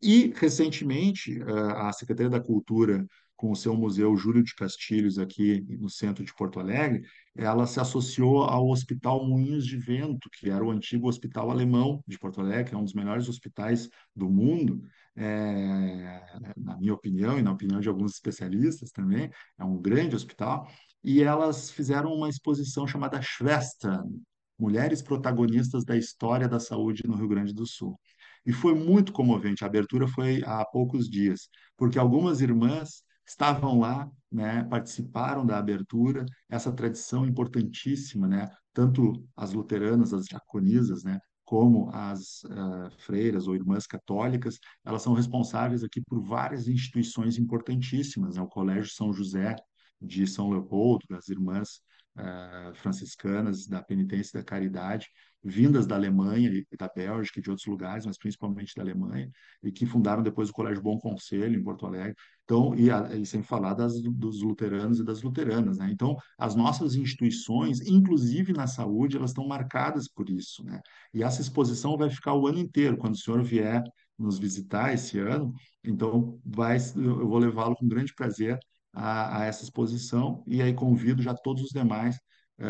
[0.02, 1.40] E, recentemente,
[1.76, 3.06] a Secretaria da Cultura
[3.44, 7.04] com o seu museu Júlio de Castilhos aqui no centro de Porto Alegre,
[7.36, 12.18] ela se associou ao Hospital Moinhos de Vento, que era o antigo hospital alemão de
[12.18, 14.82] Porto Alegre, que é um dos melhores hospitais do mundo,
[15.18, 16.22] é,
[16.56, 20.66] na minha opinião e na opinião de alguns especialistas também, é um grande hospital,
[21.04, 24.22] e elas fizeram uma exposição chamada Schwestern,
[24.58, 28.00] Mulheres Protagonistas da História da Saúde no Rio Grande do Sul.
[28.46, 31.48] E foi muito comovente, a abertura foi há poucos dias,
[31.78, 39.54] porque algumas irmãs estavam lá, né, participaram da abertura, essa tradição importantíssima, né, tanto as
[39.54, 46.02] luteranas, as diaconisas, né, como as uh, freiras ou irmãs católicas, elas são responsáveis aqui
[46.02, 49.56] por várias instituições importantíssimas, né, o Colégio São José
[50.04, 51.82] de São Leopoldo, as irmãs
[52.18, 55.08] uh, franciscanas da Penitência e da Caridade,
[55.44, 59.30] vindas da Alemanha e da Bélgica e de outros lugares, mas principalmente da Alemanha,
[59.62, 62.16] e que fundaram depois o Colégio Bom Conselho, em Porto Alegre.
[62.46, 65.90] Então, e, a, e sem falar das, dos luteranos e das luteranas, né?
[65.92, 70.80] Então, as nossas instituições, inclusive na saúde, elas estão marcadas por isso, né?
[71.14, 72.98] E essa exposição vai ficar o ano inteiro.
[72.98, 73.84] Quando o senhor vier
[74.18, 78.58] nos visitar esse ano, então vai, eu vou levá-lo com grande prazer
[78.94, 82.18] a, a essa exposição e aí convido já todos os demais
[82.60, 82.68] é,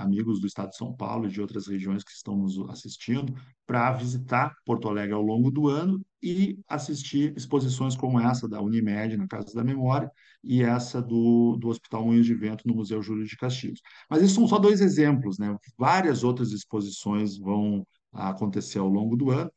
[0.00, 3.34] amigos do estado de São Paulo e de outras regiões que estão nos assistindo,
[3.66, 9.16] para visitar Porto Alegre ao longo do ano e assistir exposições como essa da Unimed,
[9.16, 10.10] na Casa da Memória,
[10.42, 13.80] e essa do, do Hospital Moinhos de Vento, no Museu Júlio de Castilhos.
[14.08, 15.56] Mas esses são só dois exemplos, né?
[15.78, 19.50] Várias outras exposições vão acontecer ao longo do ano,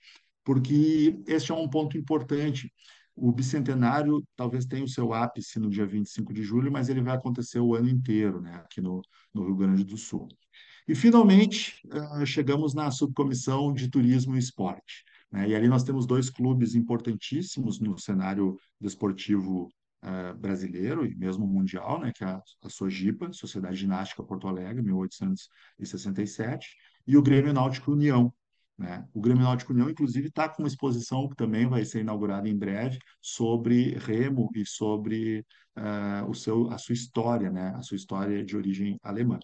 [0.44, 2.72] porque este é um ponto importante.
[3.16, 7.16] O bicentenário talvez tenha o seu ápice no dia 25 de julho, mas ele vai
[7.16, 9.02] acontecer o ano inteiro, né, aqui no,
[9.34, 10.28] no Rio Grande do Sul.
[10.88, 15.04] E, finalmente, uh, chegamos na subcomissão de turismo e esporte.
[15.32, 15.50] Né?
[15.50, 19.68] E ali nós temos dois clubes importantíssimos no cenário desportivo
[20.04, 22.12] uh, brasileiro e mesmo mundial, né?
[22.14, 26.76] que é a, a SOGIPA, Sociedade Ginástica Porto Alegre, 1867,
[27.08, 28.32] e o Grêmio Náutico União,
[28.78, 29.06] né?
[29.14, 32.58] O Grêmio Náutico União, inclusive, está com uma exposição que também vai ser inaugurada em
[32.58, 35.46] breve sobre remo e sobre
[35.78, 37.74] uh, o seu, a sua história, né?
[37.76, 39.40] a sua história de origem alemã.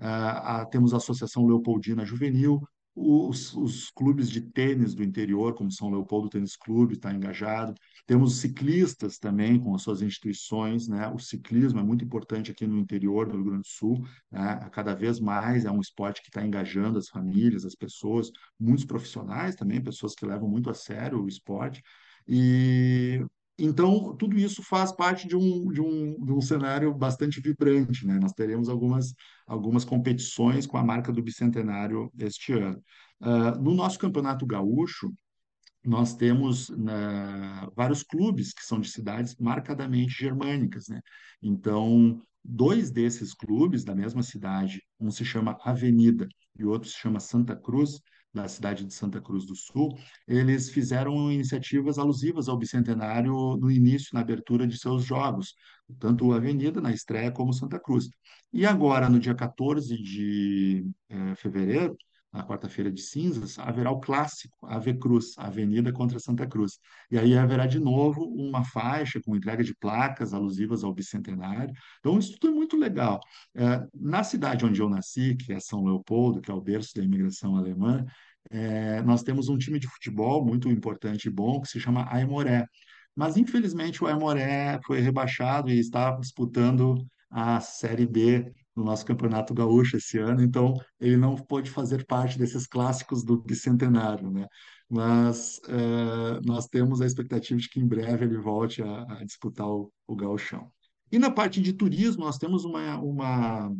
[0.00, 2.60] Uh, a, temos a Associação Leopoldina Juvenil,
[2.94, 7.74] os, os clubes de tênis do interior, como São Leopoldo Tênis Clube, está engajado.
[8.06, 11.08] Temos ciclistas também com as suas instituições, né?
[11.08, 14.68] O ciclismo é muito importante aqui no interior do Rio Grande do Sul, né?
[14.72, 19.56] Cada vez mais é um esporte que está engajando as famílias, as pessoas, muitos profissionais
[19.56, 21.82] também, pessoas que levam muito a sério o esporte.
[22.28, 23.24] E
[23.58, 28.18] então, tudo isso faz parte de um, de um, de um cenário bastante vibrante, né?
[28.18, 29.14] Nós teremos algumas,
[29.46, 32.82] algumas competições com a marca do bicentenário este ano.
[33.20, 35.12] Uh, no nosso campeonato gaúcho,
[35.84, 41.00] nós temos né, vários clubes que são de cidades marcadamente germânicas, né?
[41.42, 46.26] Então, dois desses clubes da mesma cidade, um se chama Avenida
[46.58, 48.00] e o outro se chama Santa Cruz,
[48.34, 54.10] da cidade de Santa Cruz do Sul, eles fizeram iniciativas alusivas ao bicentenário no início,
[54.12, 55.54] na abertura de seus jogos,
[56.00, 58.08] tanto a Avenida na estreia como Santa Cruz.
[58.52, 61.96] E agora, no dia 14 de eh, fevereiro,
[62.34, 66.80] na quarta-feira de cinzas, haverá o clássico Ave Cruz, Avenida contra Santa Cruz.
[67.08, 71.72] E aí haverá de novo uma faixa com entrega de placas alusivas ao bicentenário.
[72.00, 73.20] Então, isso tudo é muito legal.
[73.54, 77.04] É, na cidade onde eu nasci, que é São Leopoldo, que é o berço da
[77.04, 78.04] imigração alemã,
[78.50, 82.66] é, nós temos um time de futebol muito importante e bom que se chama Aimoré.
[83.14, 86.96] Mas, infelizmente, o Aimoré foi rebaixado e está disputando
[87.30, 92.38] a Série B no nosso Campeonato Gaúcho esse ano, então ele não pôde fazer parte
[92.38, 94.46] desses clássicos do bicentenário, né?
[94.88, 99.66] Mas é, nós temos a expectativa de que em breve ele volte a, a disputar
[99.66, 100.70] o, o gauchão.
[101.10, 103.72] E na parte de turismo, nós temos uma, uma,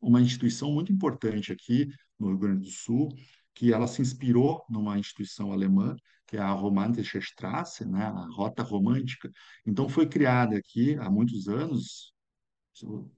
[0.00, 1.86] uma instituição muito importante aqui
[2.18, 3.08] no Rio Grande do Sul,
[3.54, 5.96] que ela se inspirou numa instituição alemã,
[6.26, 9.30] que é a Romantische Straße, né, a Rota Romântica.
[9.66, 12.12] Então, foi criada aqui há muitos anos,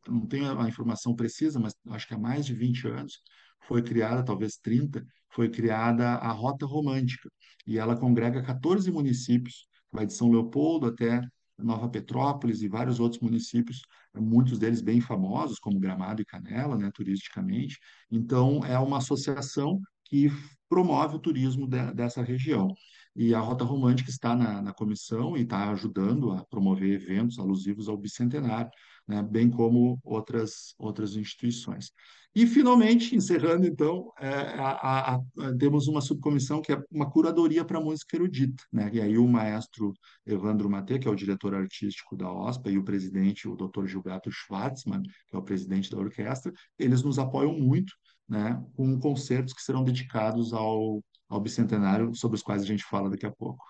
[0.08, 3.20] não tenho a informação precisa, mas acho que há mais de 20 anos,
[3.62, 7.30] foi criada, talvez 30, foi criada a Rota Romântica.
[7.66, 11.20] E ela congrega 14 municípios, vai de São Leopoldo até
[11.58, 13.82] Nova Petrópolis e vários outros municípios,
[14.14, 17.78] muitos deles bem famosos, como Gramado e Canela, né, turisticamente.
[18.10, 20.30] Então, é uma associação que
[20.68, 22.74] promove o turismo de, dessa região.
[23.14, 27.88] E a Rota Romântica está na, na comissão e está ajudando a promover eventos alusivos
[27.88, 28.70] ao bicentenário
[29.06, 31.92] né, bem como outras, outras instituições.
[32.32, 35.22] E, finalmente, encerrando, então, é, a, a, a,
[35.58, 38.62] temos uma subcomissão que é uma curadoria para música erudita.
[38.72, 38.88] Né?
[38.92, 39.92] E aí o maestro
[40.24, 43.86] Evandro Matê, que é o diretor artístico da OSPA, e o presidente, o Dr.
[43.86, 47.92] Gilberto Schwartzmann, que é o presidente da orquestra, eles nos apoiam muito
[48.28, 53.10] né, com concertos que serão dedicados ao, ao bicentenário, sobre os quais a gente fala
[53.10, 53.64] daqui a pouco.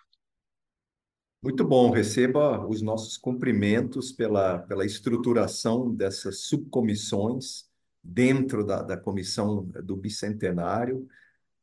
[1.43, 7.67] Muito bom, receba os nossos cumprimentos pela, pela estruturação dessas subcomissões
[8.03, 11.09] dentro da, da comissão do bicentenário.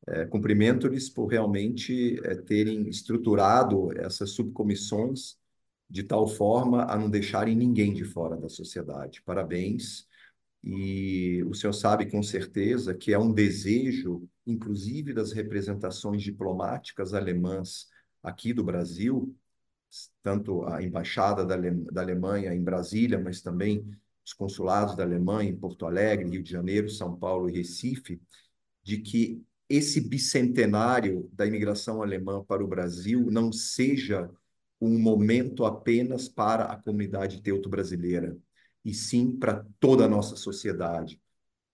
[0.08, 5.38] É, Cumprimento-lhes por realmente é, terem estruturado essas subcomissões
[5.90, 9.22] de tal forma a não deixarem ninguém de fora da sociedade.
[9.24, 10.08] Parabéns.
[10.64, 17.88] E o senhor sabe com certeza que é um desejo, inclusive das representações diplomáticas alemãs
[18.24, 19.36] aqui do Brasil,
[20.22, 23.86] tanto a embaixada da, Ale da Alemanha em Brasília, mas também
[24.26, 28.22] os consulados da Alemanha em Porto Alegre, Rio de Janeiro, São Paulo e Recife,
[28.84, 34.30] de que esse bicentenário da imigração alemã para o Brasil não seja
[34.80, 38.38] um momento apenas para a comunidade teuto-brasileira,
[38.86, 41.22] e sim para toda a nossa sociedade.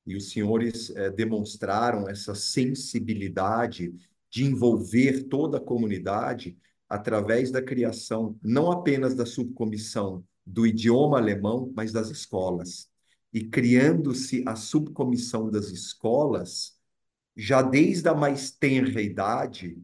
[0.05, 3.93] E os senhores eh, demonstraram essa sensibilidade
[4.30, 6.57] de envolver toda a comunidade
[6.90, 12.90] através da criação não apenas da subcomissão do idioma alemão, mas das escolas.
[13.32, 16.78] E criando-se a subcomissão das escolas,
[17.36, 19.78] já desde a mais tenra idade,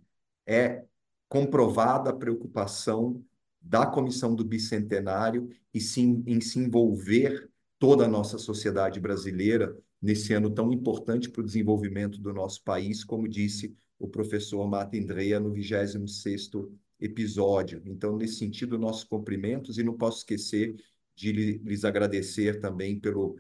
[0.46, 0.84] é
[1.28, 3.24] comprovada a preocupação
[3.62, 10.34] da comissão do bicentenário e sim, em se envolver toda a nossa sociedade brasileira nesse
[10.34, 15.40] ano tão importante para o desenvolvimento do nosso país, como disse o professor Martin Dreia
[15.40, 17.82] no 26º episódio.
[17.86, 20.76] Então, nesse sentido, nossos cumprimentos e não posso esquecer
[21.16, 23.38] de lhes agradecer também pelo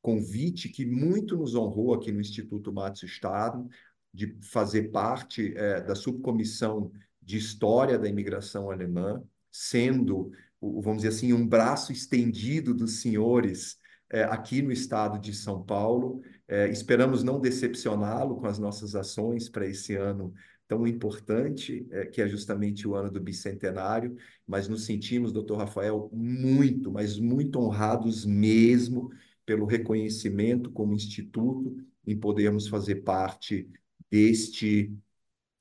[0.00, 3.68] convite que muito nos honrou aqui no Instituto Matos Estado
[4.12, 6.90] de fazer parte é, da subcomissão
[7.20, 13.78] de História da Imigração Alemã, sendo, vamos dizer assim, um braço estendido dos senhores
[14.10, 16.20] é, aqui no estado de São Paulo.
[16.48, 20.34] É, esperamos não decepcioná-lo com as nossas ações para esse ano
[20.68, 26.08] tão importante, é, que é justamente o ano do bicentenário, mas nos sentimos, doutor Rafael,
[26.12, 29.10] muito, mas muito honrados mesmo
[29.44, 33.68] pelo reconhecimento como instituto em podermos fazer parte
[34.10, 34.94] deste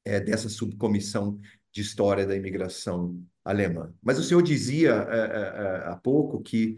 [0.05, 1.39] é, dessa subcomissão
[1.71, 3.93] de história da imigração alemã.
[4.01, 6.77] Mas o senhor dizia é, é, há pouco que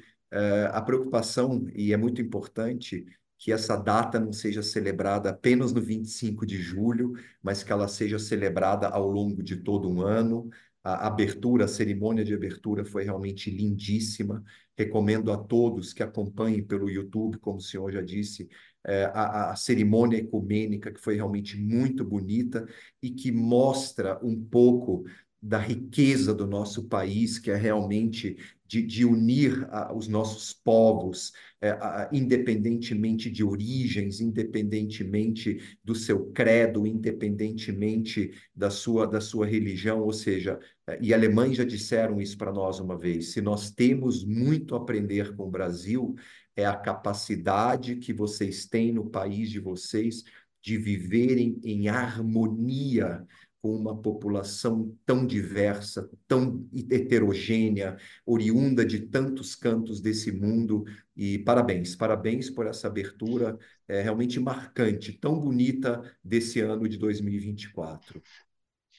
[0.72, 3.06] a preocupação, e é muito importante,
[3.44, 8.18] que essa data não seja celebrada apenas no 25 de julho, mas que ela seja
[8.18, 10.50] celebrada ao longo de todo um ano.
[10.82, 14.42] A abertura, a cerimônia de abertura foi realmente lindíssima.
[14.78, 18.48] Recomendo a todos que acompanhem pelo YouTube, como o senhor já disse,
[18.86, 22.66] é, a, a, cerimônia ecumênica, que foi realmente muito bonita
[23.02, 25.04] e que mostra um pouco
[25.44, 31.34] da riqueza do nosso país, que é realmente de, de unir a, os nossos povos,
[31.60, 40.00] é, a, independentemente de origens, independentemente do seu credo, independentemente da sua, da sua religião,
[40.00, 44.24] ou seja, é, e alemães já disseram isso para nós uma vez, se nós temos
[44.24, 46.16] muito a aprender com o Brasil,
[46.56, 50.24] é a capacidade que vocês têm no país de vocês
[50.62, 53.28] de viverem em harmonia
[53.64, 57.96] com uma população tão diversa, tão heterogênea,
[58.26, 60.84] oriunda de tantos cantos desse mundo.
[61.16, 63.58] E parabéns, parabéns por essa abertura
[63.88, 68.22] é, realmente marcante, tão bonita desse ano de 2024.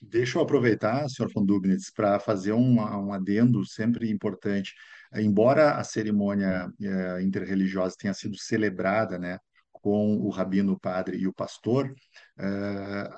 [0.00, 4.72] Deixa eu aproveitar, senhor von Dubnitz, para fazer um, um adendo sempre importante.
[5.14, 9.38] Embora a cerimônia eh, interreligiosa tenha sido celebrada, né,
[9.84, 11.94] com o rabino, o padre e o pastor,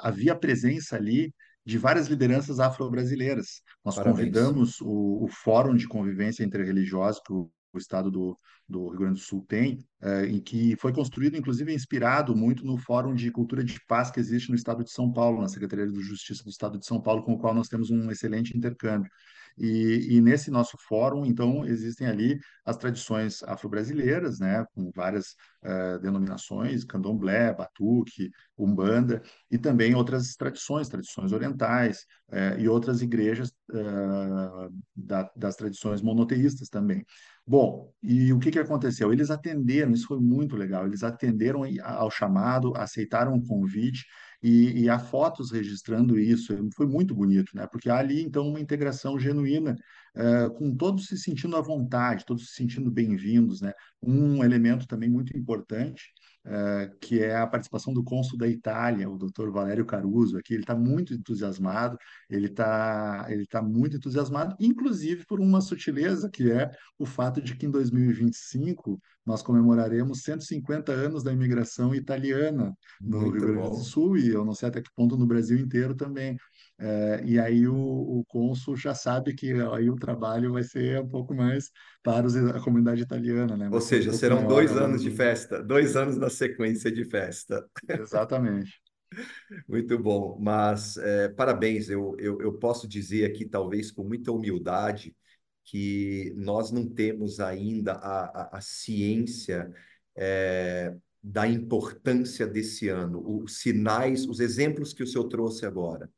[0.01, 1.33] havia presença ali
[1.65, 3.61] de várias lideranças afro-brasileiras.
[3.85, 4.17] Nós Parabéns.
[4.19, 9.21] convidamos o, o Fórum de Convivência Interreligiosa que o, o estado do, do, Rio Grande
[9.21, 13.63] do Sul tem, uh, em que foi construído, inclusive, inspirado muito no Fórum de Cultura
[13.65, 16.79] de Paz que existe no estado de São Paulo, na Secretaria de Justiça do estado
[16.79, 19.11] de São Paulo, com o qual nós temos um excelente intercâmbio.
[19.59, 25.99] E, e, nesse nosso fórum, então, existem ali as tradições afro-brasileiras, né, com várias uh,
[26.01, 34.71] denominações, candomblé, batuque, umbanda, e também outras tradições, tradições orientais, uh, e outras igrejas uh,
[34.95, 37.03] da, das tradições monoteístas também.
[37.49, 39.13] Bom, e o que, que aconteceu?
[39.13, 44.05] Eles atenderam, isso foi muito legal, eles atenderam ao chamado, aceitaram o convite,
[44.43, 47.67] e, e há fotos registrando isso, foi muito bonito, né?
[47.71, 49.77] Porque há ali, então, uma integração genuína,
[50.17, 53.73] uh, com todos se sentindo à vontade, todos se sentindo bem-vindos, né?
[54.03, 56.13] Um elemento também muito importante
[56.47, 59.51] uh, que é a participação do cônsul da Itália, o Dr.
[59.51, 61.99] Valério Caruso, aqui ele está muito entusiasmado,
[62.31, 67.57] ele está ele tá muito entusiasmado, inclusive por uma sutileza que é o fato de
[67.57, 73.77] que em 2025 nós comemoraremos 150 anos da imigração italiana no muito Rio Grande do
[73.77, 76.37] Sul e eu não sei até que ponto no Brasil inteiro também.
[76.79, 81.09] É, e aí o, o cônsul já sabe que aí o trabalho vai ser um
[81.09, 81.71] pouco mais
[82.03, 83.69] para os, a comunidade italiana, né?
[83.71, 87.05] Ou um seja, pouco serão maior dois anos de festa, dois anos na sequência de
[87.05, 87.67] festa.
[87.89, 88.81] Exatamente.
[89.69, 91.89] Muito bom, mas é, parabéns.
[91.89, 95.17] Eu, eu, eu posso dizer aqui, talvez com muita humildade,
[95.65, 99.73] que nós não temos ainda a, a, a ciência
[100.15, 106.09] é, da importância desse ano, os sinais, os exemplos que o senhor trouxe agora,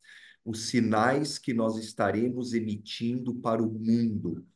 [0.49, 4.46] os sinais que nós estaremos emitindo para o mundo.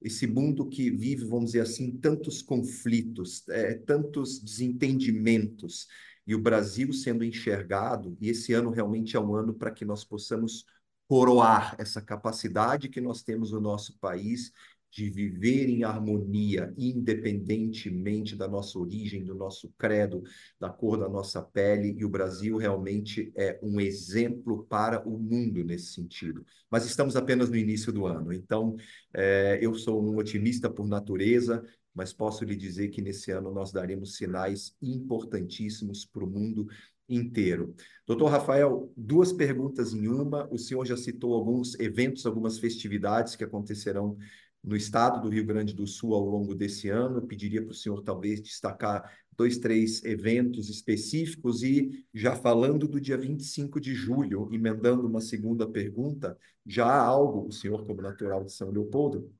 [0.00, 5.86] Esse mundo que vive, vamos dizer assim, tantos conflitos, é, tantos desentendimentos,
[6.26, 10.02] e o Brasil sendo enxergado, e esse ano realmente é um ano para que nós
[10.02, 10.64] possamos
[11.06, 14.50] coroar essa capacidade que nós temos no nosso país
[14.94, 20.22] de viver em harmonia, independentemente da nossa origem, do nosso credo,
[20.58, 25.64] da cor da nossa pele, e o Brasil realmente é um exemplo para o mundo
[25.64, 26.46] nesse sentido.
[26.70, 28.76] Mas estamos apenas no início do ano, então
[29.12, 33.72] é, eu sou um otimista por natureza, mas posso lhe dizer que nesse ano nós
[33.72, 36.68] daremos sinais importantíssimos para o mundo
[37.08, 37.74] inteiro.
[38.06, 40.48] Doutor Rafael, duas perguntas em uma.
[40.50, 44.16] O senhor já citou alguns eventos, algumas festividades que acontecerão
[44.64, 47.18] no estado do Rio Grande do Sul ao longo desse ano.
[47.18, 53.00] Eu pediria para o senhor talvez destacar dois, três eventos específicos e já falando do
[53.00, 58.44] dia 25 de julho, emendando uma segunda pergunta, já há algo, o senhor como natural
[58.44, 59.30] de São Leopoldo,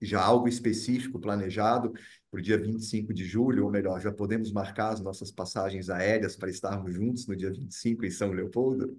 [0.00, 1.92] já há algo específico planejado
[2.30, 6.36] para o dia 25 de julho, ou melhor, já podemos marcar as nossas passagens aéreas
[6.36, 8.98] para estarmos juntos no dia 25 em São Leopoldo?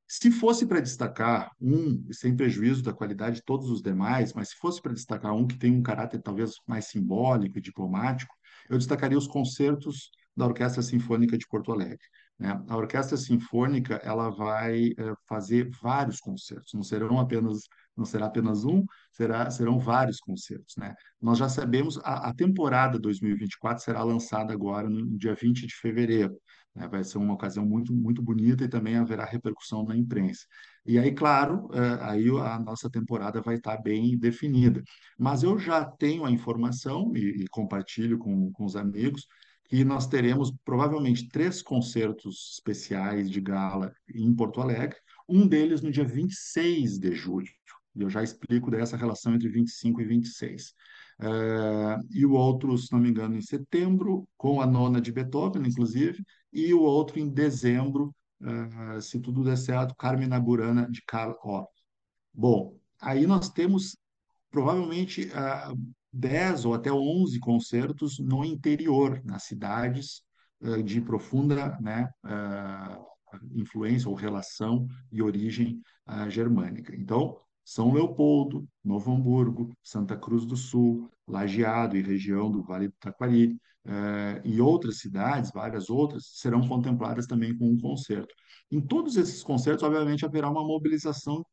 [0.08, 4.55] Se fosse para destacar um, sem prejuízo da qualidade de todos os demais, mas se
[4.55, 8.34] fosse para destacar um que tem um caráter talvez mais simbólico e diplomático,
[8.70, 12.05] eu destacaria os concertos da Orquestra Sinfônica de Porto Alegre.
[12.39, 12.49] Né?
[12.70, 17.64] A Orquestra Sinfônica ela vai é, fazer vários concertos, não serão apenas
[17.98, 20.76] não será apenas um, será, serão vários concertos.
[20.78, 20.93] Né?
[21.22, 26.38] Nós já sabemos, a, a temporada 2024 será lançada agora no dia 20 de fevereiro.
[26.76, 26.88] Né?
[26.88, 30.45] Vai ser uma ocasião muito, muito bonita e também haverá repercussão na imprensa.
[30.86, 34.82] E aí, claro, é, aí a nossa temporada vai estar bem definida.
[35.18, 39.28] Mas eu já tenho a informação e, e compartilho com, com os amigos
[39.68, 45.91] que nós teremos provavelmente três concertos especiais de gala em Porto Alegre, um deles no
[45.91, 47.52] dia 26 de julho.
[47.98, 50.74] E eu já explico dessa relação entre 25 e 26.
[51.20, 55.68] Uh, e o outro, se não me engano, em setembro, com a nona de Beethoven,
[55.68, 56.24] inclusive,
[56.54, 61.72] e o outro em dezembro, uh, se tudo der certo, Carmina Burana de Karl Orff.
[62.32, 63.98] Bom, aí nós temos
[64.52, 70.22] provavelmente uh, 10 ou até 11 concertos no interior, nas cidades
[70.84, 72.10] de profunda né,
[73.54, 75.80] influência ou relação e origem
[76.30, 76.95] germânica.
[76.95, 82.93] Então, são Leopoldo, Novo Hamburgo, Santa Cruz do Sul, Lajeado e região do Vale do
[82.97, 88.34] Taquari, eh, e outras cidades, várias outras, serão contempladas também com um concerto.
[88.72, 91.43] Em todos esses concertos, obviamente, haverá uma mobilização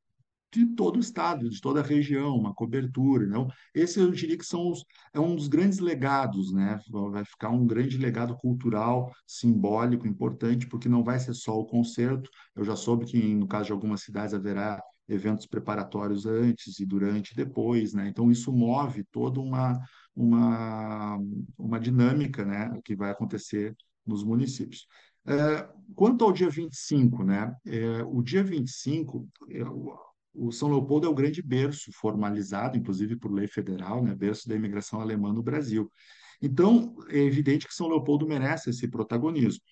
[0.53, 3.27] de todo o estado, de toda a região, uma cobertura.
[3.27, 3.49] Não?
[3.75, 6.79] Esse eu diria que são os, é um dos grandes legados, né?
[7.11, 12.31] vai ficar um grande legado cultural, simbólico, importante, porque não vai ser só o concerto.
[12.55, 17.33] Eu já soube que, no caso de algumas cidades, haverá eventos preparatórios antes e durante
[17.33, 18.09] e depois, né?
[18.09, 19.81] Então isso move toda uma
[20.17, 21.19] uma
[21.59, 23.77] uma dinâmica, né, que vai acontecer
[24.07, 24.87] nos municípios.
[25.27, 27.55] É, quanto ao dia 25, né?
[27.67, 29.99] É, o dia 25, é, o,
[30.35, 34.55] o São Leopoldo é o grande berço formalizado, inclusive por lei federal, né, berço da
[34.57, 35.91] imigração alemã no Brasil.
[36.43, 39.63] Então, é evidente que São Leopoldo merece esse protagonismo.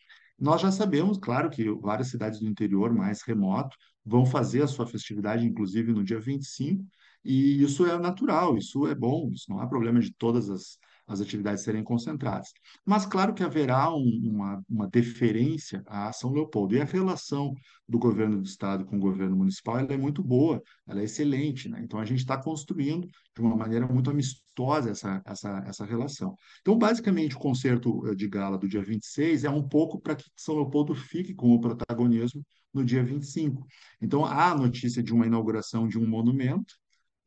[0.43, 4.85] Nós já sabemos, claro, que várias cidades do interior mais remoto vão fazer a sua
[4.89, 6.85] festividade, inclusive no dia 25,
[7.25, 11.21] e isso é natural, isso é bom, isso não há problema de todas as, as
[11.21, 12.49] atividades serem concentradas.
[12.85, 16.75] Mas claro que haverá um, uma, uma deferência à São Leopoldo.
[16.75, 17.55] E a relação
[17.89, 21.69] do governo do estado com o governo municipal é muito boa, ela é excelente.
[21.69, 21.81] Né?
[21.83, 26.35] Então a gente está construindo de uma maneira muito amistosa essa, essa, essa relação.
[26.61, 30.25] Então, basicamente, o concerto eh, de gala do dia 26 é um pouco para que
[30.37, 33.67] São Leopoldo fique com o protagonismo no dia 25.
[34.01, 36.75] Então, há a notícia de uma inauguração de um monumento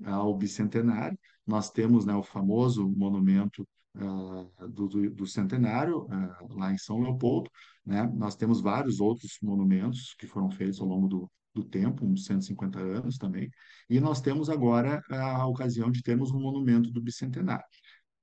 [0.03, 6.71] ao bicentenário, nós temos né, o famoso monumento uh, do, do, do, centenário, uh, lá
[6.73, 7.49] em São Leopoldo.
[7.85, 8.03] Né?
[8.15, 12.79] Nós temos vários outros monumentos que foram feitos ao longo do, do tempo, uns 150
[12.79, 13.49] anos também.
[13.89, 17.65] E nós temos agora a ocasião de termos um monumento do bicentenário.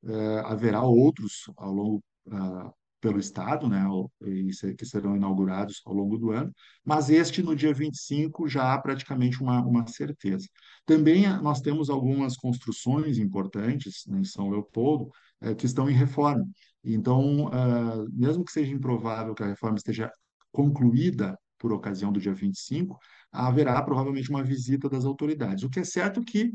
[0.02, 2.04] Uh, haverá outros ao longo
[3.02, 3.84] pelo Estado, né,
[4.78, 9.42] que serão inaugurados ao longo do ano, mas este no dia 25 já há praticamente
[9.42, 10.46] uma, uma certeza.
[10.86, 15.94] Também eh, nós temos algumas construções importantes né, em São Leopoldo é, que estão em
[15.94, 16.46] reforma.
[16.84, 20.08] Então, uh, mesmo que seja improvável que a reforma esteja
[20.52, 22.96] concluída por ocasião do dia 25,
[23.32, 25.64] haverá provavelmente uma visita das autoridades.
[25.64, 26.52] O que é certo é que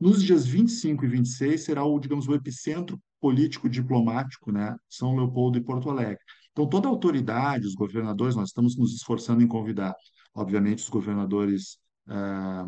[0.00, 5.56] nos dias 25 e 26 será o, digamos, o epicentro político diplomático, né, São Leopoldo
[5.56, 6.18] e Porto Alegre.
[6.52, 9.94] Então, toda autoridade, os governadores, nós estamos nos esforçando em convidar,
[10.34, 12.66] obviamente, os governadores ah,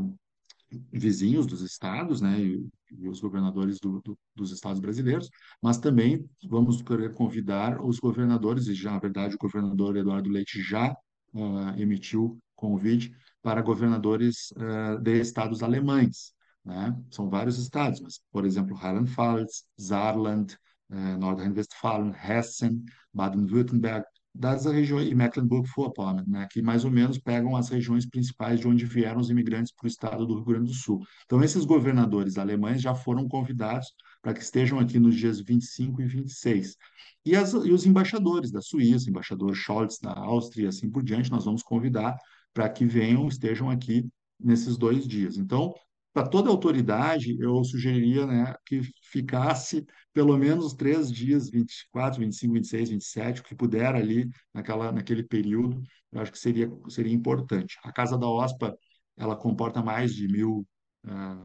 [0.90, 2.66] vizinhos dos estados, né, e,
[2.98, 5.28] e os governadores do, do, dos estados brasileiros,
[5.62, 10.62] mas também vamos querer convidar os governadores, e já, na verdade, o governador Eduardo Leite
[10.62, 10.90] já
[11.34, 16.32] uh, emitiu convite para governadores uh, de estados alemães.
[16.66, 16.94] Né?
[17.10, 20.58] São vários estados, mas, por exemplo, Rheinland-Pfalz, Saarland,
[20.90, 24.04] uh, Nordrhein-Westfalen, Hessen, Baden-Württemberg,
[24.34, 28.84] das regiões, e Mecklenburg-Vorpommern, né, que mais ou menos pegam as regiões principais de onde
[28.84, 31.00] vieram os imigrantes para o estado do Rio Grande do Sul.
[31.24, 36.06] Então, esses governadores alemães já foram convidados para que estejam aqui nos dias 25 e
[36.06, 36.76] 26.
[37.24, 41.30] E, as, e os embaixadores da Suíça, embaixador Scholz da Áustria e assim por diante,
[41.30, 42.16] nós vamos convidar
[42.52, 44.06] para que venham, estejam aqui
[44.38, 45.38] nesses dois dias.
[45.38, 45.72] Então,
[46.16, 52.88] para toda autoridade, eu sugeriria né, que ficasse pelo menos três dias, 24, 25, 26,
[52.88, 57.76] 27, o que puder ali naquela, naquele período, eu acho que seria, seria importante.
[57.84, 58.74] A Casa da OSPA,
[59.14, 60.66] ela comporta mais de mil
[61.04, 61.44] uh,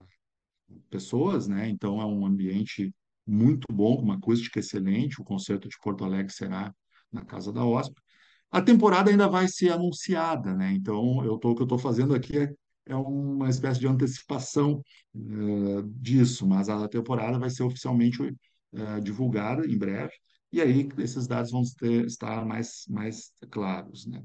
[0.89, 1.67] pessoas, né?
[1.67, 2.95] então é um ambiente
[3.28, 6.74] muito bom, com uma acústica excelente, o concerto de Porto Alegre será
[7.11, 8.01] na Casa da OSPA.
[8.49, 10.72] A temporada ainda vai ser anunciada, né?
[10.72, 12.53] Então, eu tô, o que eu estou fazendo aqui é
[12.86, 14.84] é uma espécie de antecipação
[15.15, 20.13] uh, disso, mas a temporada vai ser oficialmente uh, divulgada em breve,
[20.51, 24.05] e aí esses dados vão ter, estar mais, mais claros.
[24.05, 24.21] Né?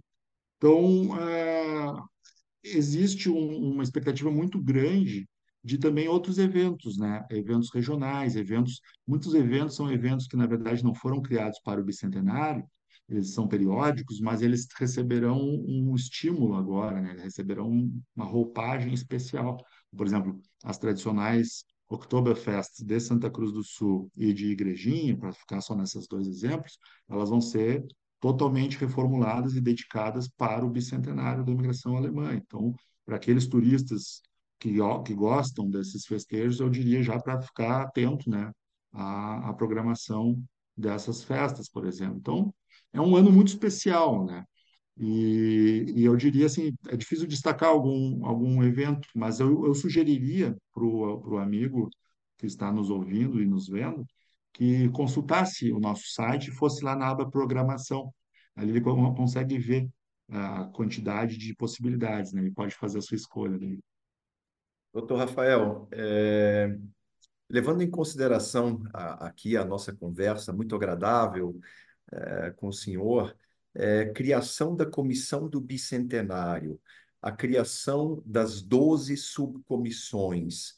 [0.57, 2.03] Então, uh,
[2.65, 5.29] existe um, uma expectativa muito grande
[5.63, 7.27] de também outros eventos, né?
[7.29, 11.85] Eventos regionais, eventos, muitos eventos são eventos que na verdade não foram criados para o
[11.85, 12.65] bicentenário,
[13.09, 17.17] eles são periódicos, mas eles receberão um estímulo agora, né?
[17.23, 19.57] Receberão uma roupagem especial.
[19.97, 25.61] Por exemplo, as tradicionais Oktoberfest de Santa Cruz do Sul e de Igrejinha, para ficar
[25.61, 26.79] só nesses dois exemplos,
[27.09, 27.87] elas vão ser
[28.21, 32.35] totalmente reformuladas e dedicadas para o bicentenário da imigração alemã.
[32.35, 34.21] Então, para aqueles turistas
[34.59, 38.51] que, que gostam desses festejos, eu diria já para ficar atento né,
[38.93, 40.43] à, à programação
[40.77, 42.19] dessas festas, por exemplo.
[42.19, 42.55] Então,
[42.93, 44.45] é um ano muito especial, né?
[44.99, 50.57] E, e eu diria assim, é difícil destacar algum, algum evento, mas eu, eu sugeriria
[50.73, 51.91] para o amigo
[52.39, 54.07] que está nos ouvindo e nos vendo
[54.57, 58.11] que consultasse o nosso site e fosse lá na aba programação.
[58.55, 59.87] Ali ele consegue ver
[60.31, 62.41] a quantidade de possibilidades, né?
[62.41, 63.59] Ele pode fazer a sua escolha.
[63.59, 63.77] Né?
[64.95, 66.75] Doutor Rafael, é,
[67.51, 71.55] levando em consideração a, aqui a nossa conversa muito agradável,
[72.13, 73.37] é, com o senhor,
[73.75, 76.81] é, criação da comissão do bicentenário,
[77.21, 80.75] a criação das 12 subcomissões,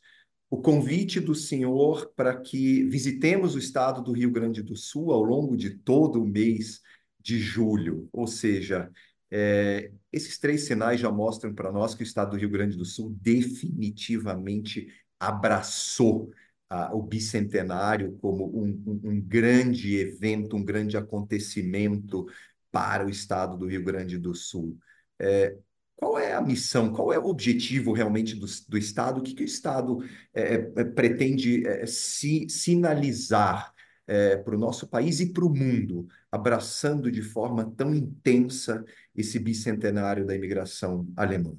[0.51, 5.23] o convite do senhor para que visitemos o estado do Rio Grande do Sul ao
[5.23, 6.81] longo de todo o mês
[7.21, 8.91] de julho, ou seja,
[9.31, 12.85] é, esses três sinais já mostram para nós que o estado do Rio Grande do
[12.85, 14.89] Sul definitivamente
[15.21, 16.31] abraçou
[16.71, 22.27] ah, o bicentenário como um, um, grande evento, um grande acontecimento
[22.71, 24.77] para o estado do Rio Grande do Sul.
[25.19, 25.57] É,
[25.97, 29.19] qual é a missão, qual é o objetivo realmente do, do Estado?
[29.19, 29.99] O que, que o Estado
[30.33, 33.73] é, é pretende é, si, sinalizar
[34.07, 39.39] é, para o nosso país e para o mundo, abraçando de forma tão intensa esse
[39.39, 41.57] bicentenário da imigração alemã?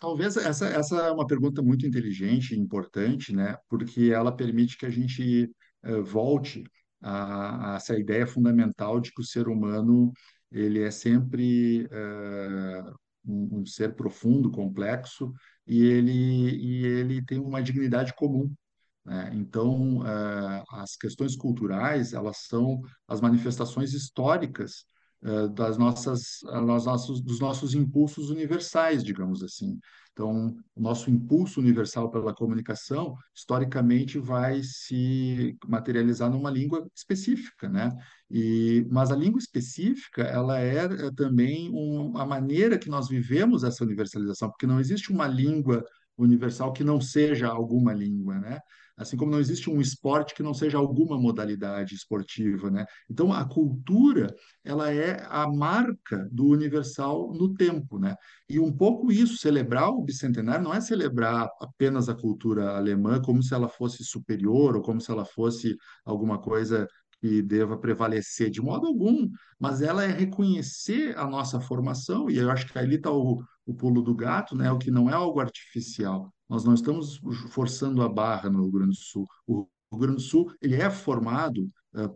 [0.00, 3.56] Talvez essa, essa é uma pergunta muito inteligente e importante, né?
[3.68, 5.50] Porque ela permite que a gente
[5.84, 6.64] uh, volte
[7.02, 10.12] a, a, essa ideia fundamental de que o ser humano
[10.50, 12.94] ele é sempre uh,
[13.24, 15.32] um, um, ser profundo, complexo
[15.66, 18.52] e ele e ele tem uma dignidade comum.
[19.04, 19.30] Né?
[19.34, 24.89] Então, uh, as questões culturais elas são as manifestações históricas eh,
[25.54, 29.78] das nossas, nossos, dos nossos impulsos universais, digamos assim.
[30.12, 37.90] Então, o nosso impulso universal pela comunicação, historicamente, vai se materializar numa língua específica, né?
[38.30, 43.62] E, mas a língua específica, ela é, é também um, a maneira que nós vivemos
[43.62, 45.84] essa universalização, porque não existe uma língua
[46.16, 48.58] universal que não seja alguma língua, né?
[49.00, 52.84] Assim como não existe um esporte que não seja alguma modalidade esportiva, né?
[53.08, 54.26] Então a cultura,
[54.62, 58.14] ela é a marca do universal no tempo, né?
[58.46, 63.42] E um pouco isso, celebrar o bicentenário não é celebrar apenas a cultura alemã como
[63.42, 66.86] se ela fosse superior ou como se ela fosse alguma coisa
[67.22, 69.28] que deva prevalecer de modo algum,
[69.58, 73.74] mas ela é reconhecer a nossa formação, e eu acho que ali está o, o
[73.74, 74.70] pulo do gato, né?
[74.70, 76.32] O que não é algo artificial.
[76.48, 79.26] Nós não estamos forçando a barra no Rio Grande do Sul.
[79.46, 81.70] O Rio Grande do Sul ele é formado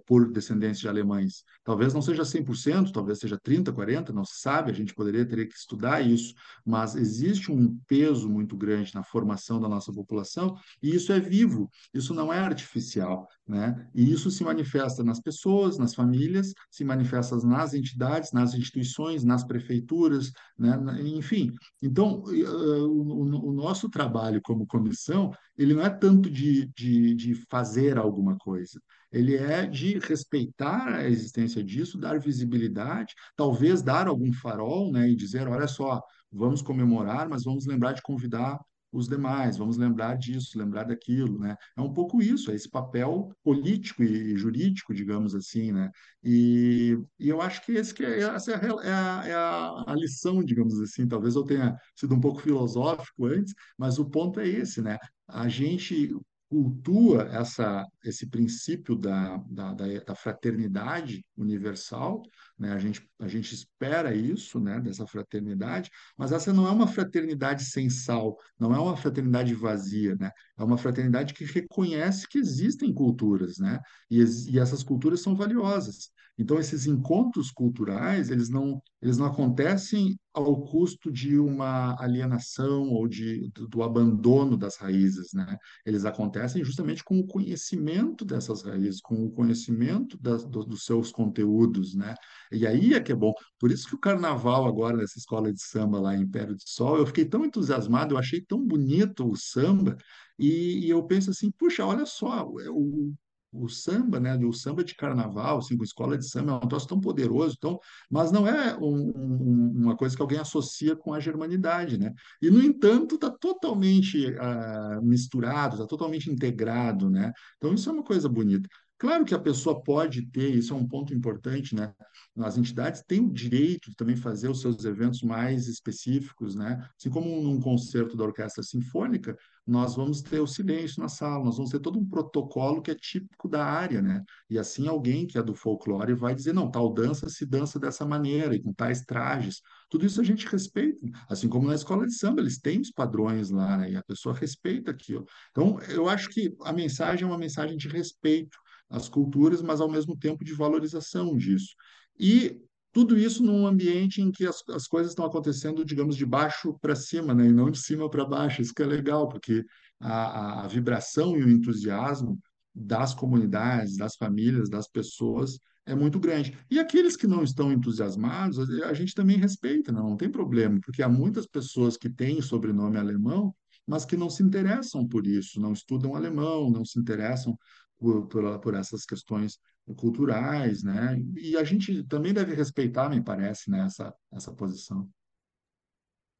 [0.06, 1.44] por descendentes de alemães.
[1.64, 5.46] Talvez não seja 100%, talvez seja 30, 40, não se sabe, a gente poderia ter
[5.46, 10.94] que estudar isso, mas existe um peso muito grande na formação da nossa população e
[10.94, 13.88] isso é vivo, isso não é artificial, né?
[13.94, 19.44] E isso se manifesta nas pessoas, nas famílias, se manifesta nas entidades, nas instituições, nas
[19.44, 20.78] prefeituras, né?
[21.02, 21.52] Enfim,
[21.82, 28.36] então o nosso trabalho como comissão ele não é tanto de, de, de fazer alguma
[28.36, 28.80] coisa,
[29.12, 35.14] ele é de respeitar a existência disso, dar visibilidade, talvez dar algum farol, né, e
[35.14, 38.58] dizer, olha só, vamos comemorar, mas vamos lembrar de convidar
[38.94, 41.56] os demais, vamos lembrar disso, lembrar daquilo, né?
[41.76, 45.90] É um pouco isso, é esse papel político e jurídico, digamos assim, né?
[46.22, 49.84] E, e eu acho que, esse que é, essa é, a, é, a, é a,
[49.88, 51.08] a lição, digamos assim.
[51.08, 54.96] Talvez eu tenha sido um pouco filosófico antes, mas o ponto é esse, né?
[55.26, 56.14] A gente
[56.48, 62.22] cultua essa, esse princípio da, da, da, fraternidade universal,
[62.58, 62.72] né?
[62.72, 64.80] A gente, a gente espera isso, né?
[64.80, 70.16] Dessa fraternidade, mas essa não é uma fraternidade sem sal, não é uma fraternidade vazia,
[70.16, 70.30] né?
[70.58, 73.80] É uma fraternidade que reconhece que existem culturas, né?
[74.10, 76.12] E, e essas culturas são valiosas.
[76.36, 83.06] Então, esses encontros culturais, eles não, eles não acontecem ao custo de uma alienação ou
[83.06, 85.56] de, do, do abandono das raízes, né?
[85.86, 91.12] Eles acontecem justamente com o conhecimento dessas raízes, com o conhecimento das, do, dos seus
[91.12, 92.16] conteúdos, né?
[92.52, 93.32] E aí é que é bom.
[93.58, 96.98] Por isso que o carnaval agora, nessa escola de samba lá em Império do Sol,
[96.98, 99.96] eu fiquei tão entusiasmado, eu achei tão bonito o samba,
[100.38, 103.14] e, e eu penso assim, puxa, olha só, o,
[103.54, 106.88] o samba, né, o samba de carnaval, assim, com escola de samba, é um troço
[106.88, 107.78] tão poderoso, tão,
[108.10, 112.12] mas não é um, um, uma coisa que alguém associa com a germanidade, né?
[112.42, 117.32] E, no entanto, está totalmente uh, misturado, está totalmente integrado, né?
[117.56, 118.68] Então, isso é uma coisa bonita.
[118.96, 121.92] Claro que a pessoa pode ter, isso é um ponto importante, né?
[122.38, 126.88] As entidades têm o direito de também fazer os seus eventos mais específicos, né?
[126.98, 129.36] Assim como num concerto da orquestra sinfônica,
[129.66, 132.94] nós vamos ter o silêncio na sala, nós vamos ter todo um protocolo que é
[132.94, 134.22] típico da área, né?
[134.48, 138.06] E assim alguém que é do folclore vai dizer, não, tal dança se dança dessa
[138.06, 139.60] maneira e com tais trajes.
[139.90, 143.50] Tudo isso a gente respeita, assim como na escola de samba, eles têm os padrões
[143.50, 143.90] lá, né?
[143.90, 145.26] E a pessoa respeita aquilo.
[145.50, 148.56] Então, eu acho que a mensagem é uma mensagem de respeito
[148.94, 151.74] às culturas, mas ao mesmo tempo de valorização disso.
[152.18, 152.60] E
[152.92, 156.94] tudo isso num ambiente em que as, as coisas estão acontecendo, digamos, de baixo para
[156.94, 157.48] cima, né?
[157.48, 158.62] E não de cima para baixo.
[158.62, 159.64] Isso que é legal, porque
[159.98, 162.38] a, a, vibração e o entusiasmo
[162.72, 166.56] das comunidades, das famílias, das pessoas é muito grande.
[166.70, 171.02] E aqueles que não estão entusiasmados, a gente também respeita, não, não tem problema, porque
[171.02, 173.54] há muitas pessoas que têm sobrenome alemão,
[173.86, 177.58] mas que não se interessam por isso, não estudam alemão, não se interessam
[177.98, 179.58] por, por, por essas questões
[179.96, 181.20] culturais, né?
[181.36, 185.08] E a gente também deve respeitar, me parece, né, essa, essa posição.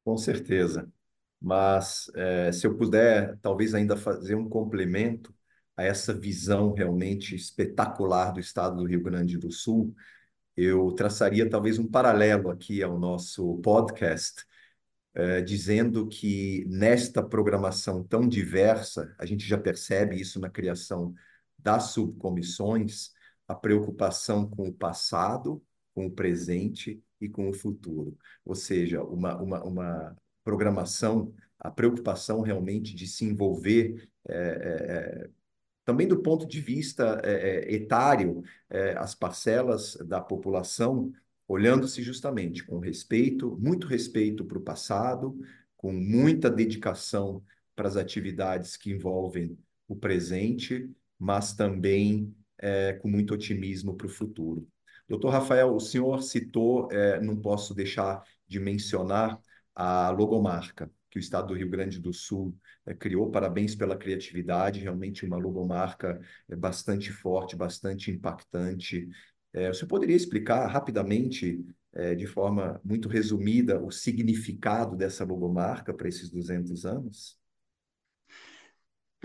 [0.03, 0.91] Com certeza.
[1.39, 5.33] Mas eh, se eu puder, talvez ainda fazer um complemento
[5.77, 9.93] a essa visão realmente espetacular do estado do Rio Grande do Sul,
[10.55, 14.45] eu traçaria talvez um paralelo aqui ao nosso podcast,
[15.13, 21.13] eh, dizendo que nesta programação tão diversa, a gente já percebe isso na criação
[21.65, 23.09] das subcomissões,
[23.47, 25.63] a preocupação com o passado,
[25.95, 28.15] com o presente e com o futuro.
[28.45, 35.29] Ou seja, uma, uma, uma programação, a preocupação realmente de se envolver é, é,
[35.83, 38.43] também do ponto de vista é, etário,
[38.97, 41.11] as parcelas da população,
[41.47, 45.39] olhando-se justamente com respeito, muito respeito para o passado,
[45.77, 47.43] com muita dedicação
[47.75, 49.57] para as atividades que envolvem
[49.87, 50.89] o presente,
[51.19, 54.67] mas também é, com muito otimismo para o futuro.
[55.07, 59.39] Doutor Rafael, o senhor citou, é, não posso deixar de mencionar
[59.75, 62.53] a logomarca que o Estado do Rio Grande do Sul
[62.85, 63.31] é, criou.
[63.31, 69.07] Parabéns pela criatividade, realmente uma logomarca é, bastante forte, bastante impactante.
[69.53, 75.93] É, o senhor poderia explicar rapidamente, é, de forma muito resumida, o significado dessa logomarca
[75.93, 77.39] para esses 200 anos?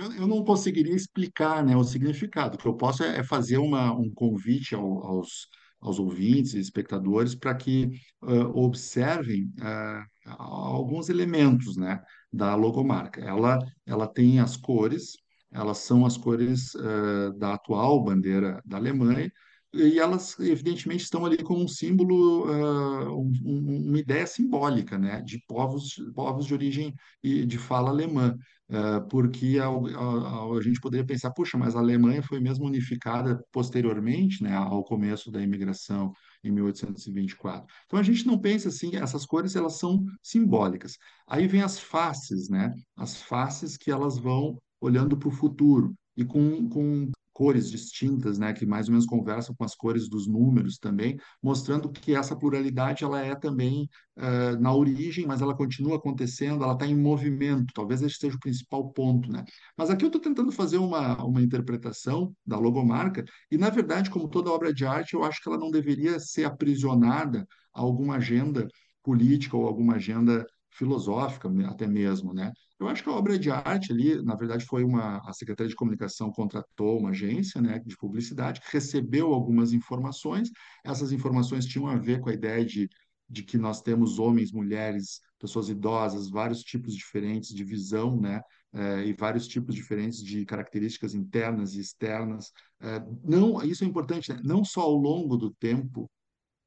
[0.00, 2.56] Eu, não conseguiria explicar, né, o significado.
[2.56, 5.48] O que eu posso é, é fazer uma, um convite ao, aos,
[5.80, 7.90] aos ouvintes espectadores para que
[8.22, 12.00] uh, observem uh, alguns elementos, né,
[12.32, 13.20] da logomarca.
[13.20, 15.16] Ela, ela tem as cores,
[15.52, 19.30] elas são as cores uh, da atual bandeira da Alemanha,
[19.72, 25.22] e elas, evidentemente, estão ali como um símbolo, uh, um, um, uma ideia simbólica, né,
[25.22, 28.36] de povos, povos de origem e de fala alemã.
[28.68, 33.44] Uh, porque a, a, a, gente poderia pensar, puxa, mas a Alemanha foi mesmo unificada
[33.50, 36.12] posteriormente, né, ao começo da imigração
[36.42, 37.66] em 1824.
[37.86, 40.96] Então a gente não pensa assim, essas cores elas são simbólicas.
[41.26, 46.24] Aí vem as faces, né, as faces que elas vão olhando para o futuro e
[46.24, 47.10] com, com
[47.40, 51.90] cores distintas, né, que mais ou menos conversam com as cores dos números também, mostrando
[51.90, 53.88] que essa pluralidade ela é também
[54.18, 57.72] uh, na origem, mas ela continua acontecendo, ela está em movimento.
[57.72, 59.42] Talvez esse seja o principal ponto, né?
[59.74, 64.28] Mas aqui eu estou tentando fazer uma, uma interpretação da logomarca e, na verdade, como
[64.28, 68.68] toda obra de arte, eu acho que ela não deveria ser aprisionada a alguma agenda
[69.02, 72.52] política ou alguma agenda filosófica até mesmo, né?
[72.80, 75.76] Eu acho que a obra de arte ali, na verdade, foi uma a Secretaria de
[75.76, 80.50] Comunicação contratou uma agência, né, de publicidade que recebeu algumas informações.
[80.82, 82.88] Essas informações tinham a ver com a ideia de,
[83.28, 88.40] de que nós temos homens, mulheres, pessoas idosas, vários tipos diferentes de visão, né,
[88.72, 92.50] eh, e vários tipos diferentes de características internas e externas.
[92.80, 94.40] Eh, não, isso é importante, né?
[94.42, 96.10] Não só ao longo do tempo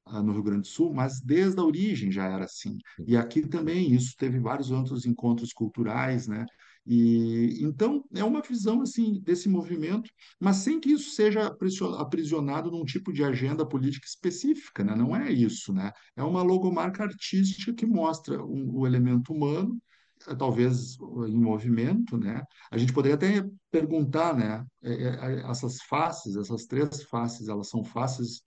[0.06, 2.78] no Rio Grande do Sul, mas desde a origem já era assim.
[3.08, 6.46] E aqui também isso teve vários outros encontros culturais, né?
[6.86, 11.56] E então é uma visão assim desse movimento, mas sem que isso seja
[11.98, 14.96] aprisionado num tipo de agenda política específica, né?
[14.96, 15.92] Não é isso, né?
[16.16, 19.82] É uma logomarca artística que mostra um, o elemento humano,
[20.28, 20.98] eh, talvez
[21.28, 22.44] em movimento, né?
[22.70, 24.66] A gente poderia até perguntar, né?
[24.82, 28.42] É, é, essas faces, essas três faces, elas são faces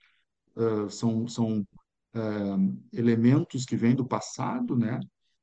[0.57, 1.61] uh, são, são
[2.15, 4.99] uh, elementos que vêm do passado, né?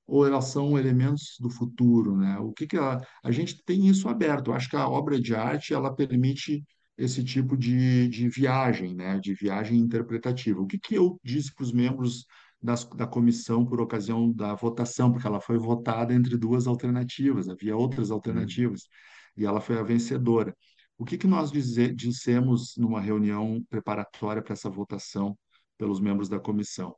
[0.05, 2.37] Ou elas são elementos do futuro, né?
[2.39, 4.51] O que que a, a gente tem isso aberto.
[4.51, 6.63] Eu acho que a obra de arte ela permite
[6.97, 9.19] esse tipo de, de viagem, né?
[9.19, 10.61] De viagem interpretativa.
[10.61, 12.25] O que que eu disse para os membros
[12.61, 17.75] das, da comissão por ocasião da votação, porque ela foi votada entre duas alternativas, havia
[17.75, 18.47] outras Hum.
[18.49, 18.83] alternativas,
[19.35, 20.55] e ela foi a vencedora.
[20.97, 25.37] O que que nós dizer, dissemos numa reunião preparatória para essa votação
[25.77, 26.95] pelos membros da comissão?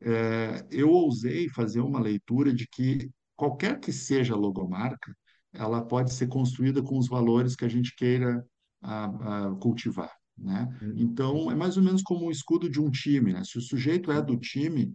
[0.00, 5.14] É, eu ousei fazer uma leitura de que qualquer que seja a logomarca,
[5.52, 8.44] ela pode ser construída com os valores que a gente queira
[8.82, 10.68] a, a cultivar, né?
[10.82, 10.94] Hum.
[10.96, 13.42] Então, é mais ou menos como o escudo de um time, né?
[13.44, 14.94] Se o sujeito é do time,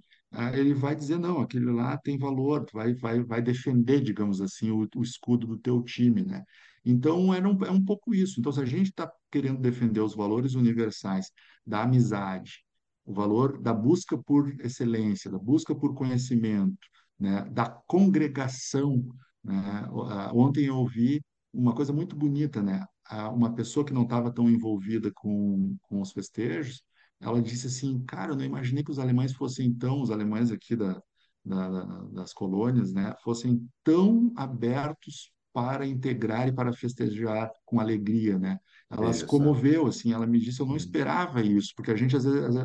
[0.53, 4.87] ele vai dizer, não, aquele lá tem valor, vai, vai, vai defender, digamos assim, o,
[4.95, 6.43] o escudo do teu time, né?
[6.85, 8.39] Então, era um, é um pouco isso.
[8.39, 11.31] Então, se a gente está querendo defender os valores universais
[11.65, 12.63] da amizade,
[13.05, 16.77] o valor da busca por excelência, da busca por conhecimento,
[17.19, 19.03] né, da congregação,
[19.43, 19.87] né?
[20.33, 21.21] Ontem eu ouvi
[21.53, 22.85] uma coisa muito bonita, né?
[23.33, 26.81] Uma pessoa que não estava tão envolvida com, com os festejos,
[27.19, 30.75] ela disse assim, cara, eu não imaginei que os alemães fossem tão, os alemães aqui
[30.75, 31.01] da,
[31.45, 38.39] da- da- das colônias, né, fossem tão abertos para integrar e para festejar com alegria,
[38.39, 38.59] né?
[38.89, 39.25] Ela se Isso.
[39.25, 40.77] comoveu, assim, ela me disse, eu não Hum.
[40.77, 42.55] esperava isso, porque a gente às vezes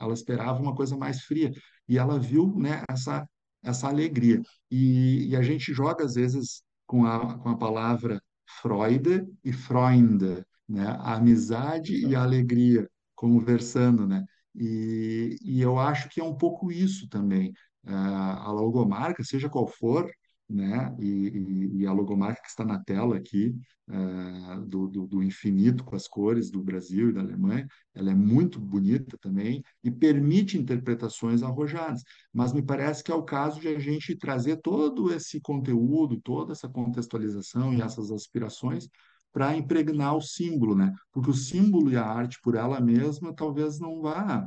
[0.00, 1.52] ela esperava uma coisa mais fria
[1.88, 3.26] e ela viu, né, essa
[3.62, 4.42] essa alegria.
[4.70, 8.20] E, e a gente joga às vezes com a com a palavra
[8.60, 10.86] Freude e Freunde, né?
[10.86, 14.24] A amizade e a alegria conversando, né?
[14.54, 17.52] E, e eu acho que é um pouco isso também.
[17.86, 20.10] Ah, a logomarca, seja qual for,
[20.52, 20.94] né?
[21.00, 23.54] E, e- e a logomarca que está na tela aqui,
[23.88, 28.14] ah, do, do, do infinito com as cores do Brasil e da Alemanha, ela é
[28.14, 32.02] muito bonita também e permite interpretações arrojadas.
[32.32, 36.52] Mas me parece que é o caso de a gente trazer todo esse conteúdo, toda
[36.52, 38.88] essa contextualização e essas aspirações
[39.32, 40.92] para impregnar o símbolo, né?
[41.10, 44.46] Porque o símbolo e a arte por ela mesma talvez não vá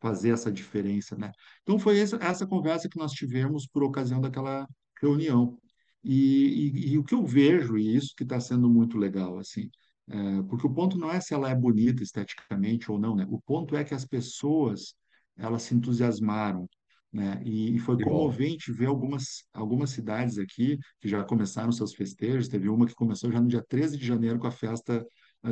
[0.00, 1.30] fazer essa diferença, né?
[1.62, 4.66] Então foi essa, essa conversa que nós tivemos por ocasião daquela
[5.02, 5.58] reunião.
[6.04, 9.70] E, e, e o que eu vejo, e isso que está sendo muito legal, assim,
[10.08, 13.26] é, porque o ponto não é se ela é bonita esteticamente ou não, né?
[13.30, 14.94] O ponto é que as pessoas,
[15.36, 16.68] elas se entusiasmaram,
[17.12, 17.40] né?
[17.44, 18.34] E, e foi Que bom.
[18.34, 22.48] comovente ver algumas, algumas cidades aqui que já começaram seus festejos.
[22.48, 25.06] Teve uma que começou já no dia 13 de janeiro com a festa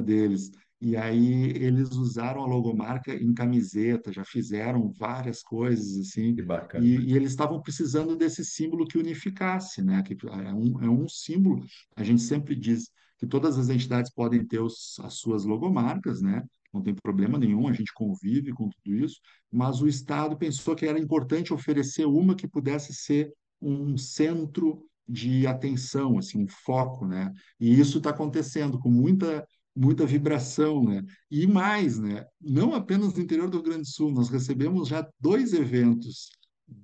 [0.04, 0.50] deles.
[0.80, 6.44] E aí eles usaram a logomarca em camiseta, já fizeram várias coisas assim, Que e,
[6.44, 6.84] bacana.
[6.84, 10.02] e eles estavam precisando desse símbolo que unificasse, né?
[10.02, 11.62] Que é um, é um símbolo.
[11.94, 16.42] A gente sempre diz que todas as entidades podem ter os, as suas logomarcas, né?
[16.72, 19.20] Não tem problema nenhum, a gente convive com tudo isso,
[19.52, 23.30] mas o Estado pensou que era importante oferecer uma que pudesse ser
[23.60, 27.30] um centro de atenção, assim, um foco, né?
[27.58, 29.44] E isso está acontecendo com muita
[29.74, 31.02] muita vibração, né?
[31.30, 32.24] E mais, né?
[32.40, 36.28] Não apenas no interior do Rio Grande do Sul, nós recebemos já dois eventos,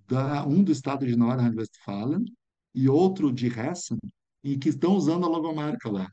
[0.09, 2.25] da, um do estado de Nordrhein-Westfalen
[2.75, 3.99] e outro de Hessen,
[4.43, 6.09] e que estão usando a logomarca lá,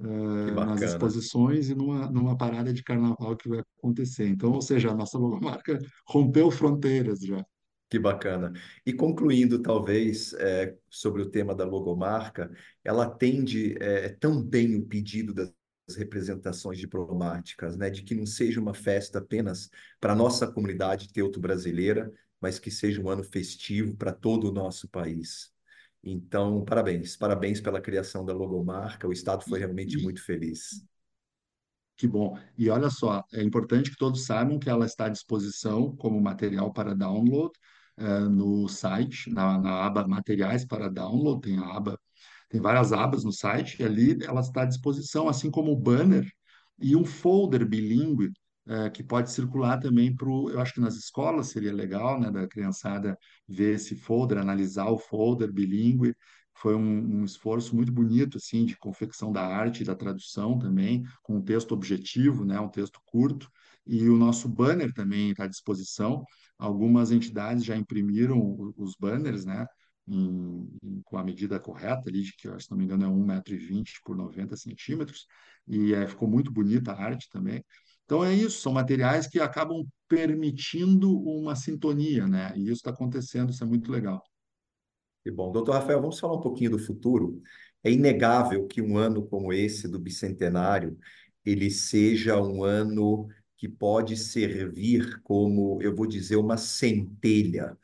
[0.00, 4.28] eh, nas exposições e numa, numa parada de carnaval que vai acontecer.
[4.28, 7.44] Então, ou seja, a nossa logomarca rompeu fronteiras já.
[7.90, 8.52] Que bacana.
[8.84, 12.50] E concluindo, talvez, é, sobre o tema da logomarca,
[12.84, 15.50] ela atende é, tão bem o pedido das
[15.96, 19.70] representações diplomáticas, né, de que não seja uma festa apenas
[20.00, 24.88] para a nossa comunidade teuto-brasileira, mas que seja um ano festivo para todo o nosso
[24.88, 25.52] país.
[26.02, 29.08] Então, parabéns, parabéns pela criação da logomarca.
[29.08, 30.86] O Estado foi realmente muito feliz.
[31.96, 32.38] Que bom.
[32.56, 36.72] E olha só, é importante que todos saibam que ela está à disposição como material
[36.72, 37.52] para download
[37.98, 41.98] eh, no site, na, na aba Materiais para Download, tem a aba,
[42.48, 46.26] tem várias abas no site, e ali ela está à disposição, assim como o banner
[46.80, 48.30] e um folder bilíngue
[48.66, 52.30] eh, que pode circular também para o, eu acho que nas escolas seria legal, né,
[52.30, 53.18] da criançada
[53.48, 56.14] ver esse folder, analisar o folder bilíngue.
[56.54, 61.36] Foi um, um esforço muito bonito, assim, de confecção da arte da tradução também com
[61.36, 63.48] um texto objetivo, né, um texto curto,
[63.86, 66.24] e o nosso banner também está à disposição.
[66.58, 68.38] Algumas entidades já imprimiram
[68.76, 69.66] os banners, né,
[70.08, 73.24] em- em- com a medida correta ali, de que, se não me engano, é um
[73.24, 75.26] metro e vinte por 90 centímetros,
[75.66, 77.64] e eh, ficou muito bonita a arte também.
[78.04, 82.52] Então é isso, são materiais que acabam permitindo uma sintonia, né?
[82.56, 84.22] E isso está acontecendo, isso é muito legal.
[85.24, 85.52] Que bom.
[85.52, 87.42] Doutor Rafael, vamos falar um pouquinho do futuro.
[87.82, 90.98] É inegável que um ano como esse do bicentenário,
[91.44, 97.76] ele seja um ano que pode servir como, eu vou dizer, uma centelha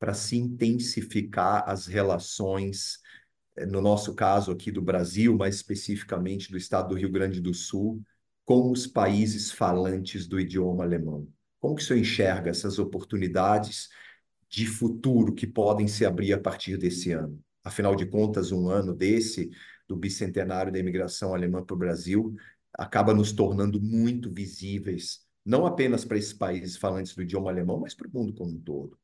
[0.00, 2.98] para se intensificar as relações,
[3.56, 7.54] eh, no nosso caso aqui do Brasil, mais especificamente do estado do Rio Grande do
[7.54, 8.02] Sul,
[8.44, 11.28] com os países falantes do idioma alemão.
[11.60, 13.88] Como que o senhor enxerga essas oportunidades?
[14.50, 17.40] de futuro que podem se abrir a partir desse ano.
[17.62, 19.48] Afinal de contas, um ano desse,
[19.88, 22.34] do bicentenário da imigração alemã para o Brasil,
[22.74, 27.94] acaba nos tornando muito visíveis, não apenas para esses países falantes do idioma alemão, mas
[27.94, 28.98] para o mundo como um todo.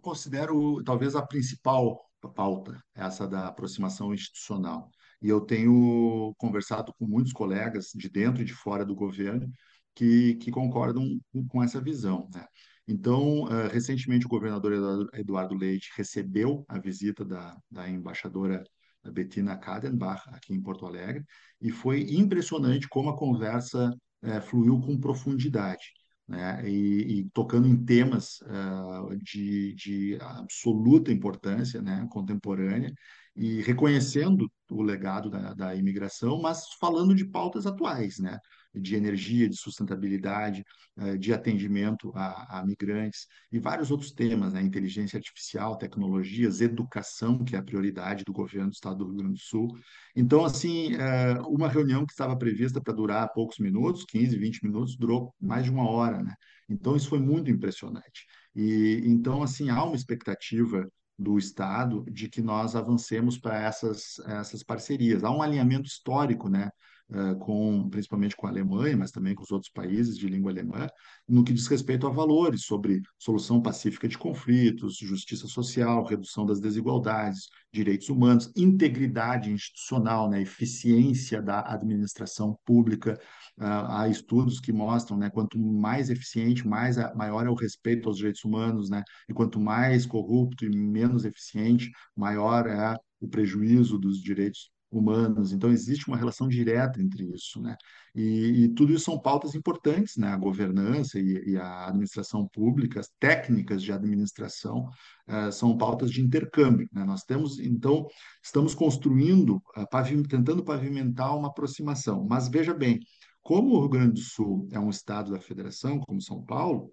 [0.00, 1.98] Considero talvez a principal
[2.34, 4.90] pauta, essa da aproximação institucional.
[5.22, 9.50] E eu tenho conversado com muitos colegas de dentro e de fora do governo
[9.94, 11.18] que, que concordam
[11.48, 12.46] com essa visão, né?
[12.88, 18.64] Então, eh, recentemente, o governador Eduardo Leite recebeu a visita da, da embaixadora
[19.12, 21.24] Bettina Kadenbach aqui em Porto Alegre
[21.60, 25.92] e foi impressionante como a conversa eh, fluiu com profundidade
[26.30, 32.92] né, e, e tocando em temas uh, de, de absoluta importância, né, contemporânea,
[33.34, 38.38] e reconhecendo o legado da, da imigração, mas falando de pautas atuais, né,
[38.74, 40.64] de energia, de sustentabilidade,
[40.96, 47.44] uh, de atendimento a, a, migrantes e vários outros temas, né, inteligência artificial, tecnologias, educação,
[47.44, 49.68] que é a prioridade do governo do Estado do Rio Grande do Sul.
[50.14, 54.96] Então, assim, uh, uma reunião que estava prevista para durar poucos minutos, 15, 20 minutos,
[54.96, 56.34] durou mais de uma hora, né?
[56.68, 58.26] Então, isso foi muito impressionante.
[58.54, 60.88] E então, assim, há uma expectativa
[61.20, 65.22] do Estado de que nós avancemos para essas, essas parcerias.
[65.22, 66.70] Há um alinhamento histórico, né?
[67.12, 70.86] Eh, com, principalmente com a Alemanha, mas também com os outros países de língua alemã,
[71.28, 76.60] no que diz respeito a valores sobre solução pacífica de conflitos, justiça social, redução das
[76.60, 83.18] desigualdades, direitos humanos, integridade institucional, né, eficiência da administração pública.
[83.58, 88.08] Uh, há estudos que mostram, né, quanto mais eficiente, mais a, maior é o respeito
[88.08, 93.98] aos direitos humanos, né, e quanto mais corrupto e menos eficiente, maior é o prejuízo
[93.98, 95.52] dos direitos humanos.
[95.52, 97.76] Então, existe uma relação direta entre isso, né?
[98.14, 100.28] E, e tudo isso são pautas importantes, né?
[100.28, 104.88] A governança e, e a administração pública, as técnicas de administração,
[105.28, 107.04] uh, são pautas de intercâmbio, né?
[107.04, 108.06] Nós temos, então,
[108.42, 112.26] estamos construindo, uh, pavim, tentando pavimentar uma aproximação.
[112.28, 112.98] Mas veja bem,
[113.42, 116.92] como o Rio Grande do Sul é um estado da federação, como São Paulo,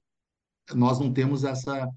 [0.76, 1.88] nós não temos essa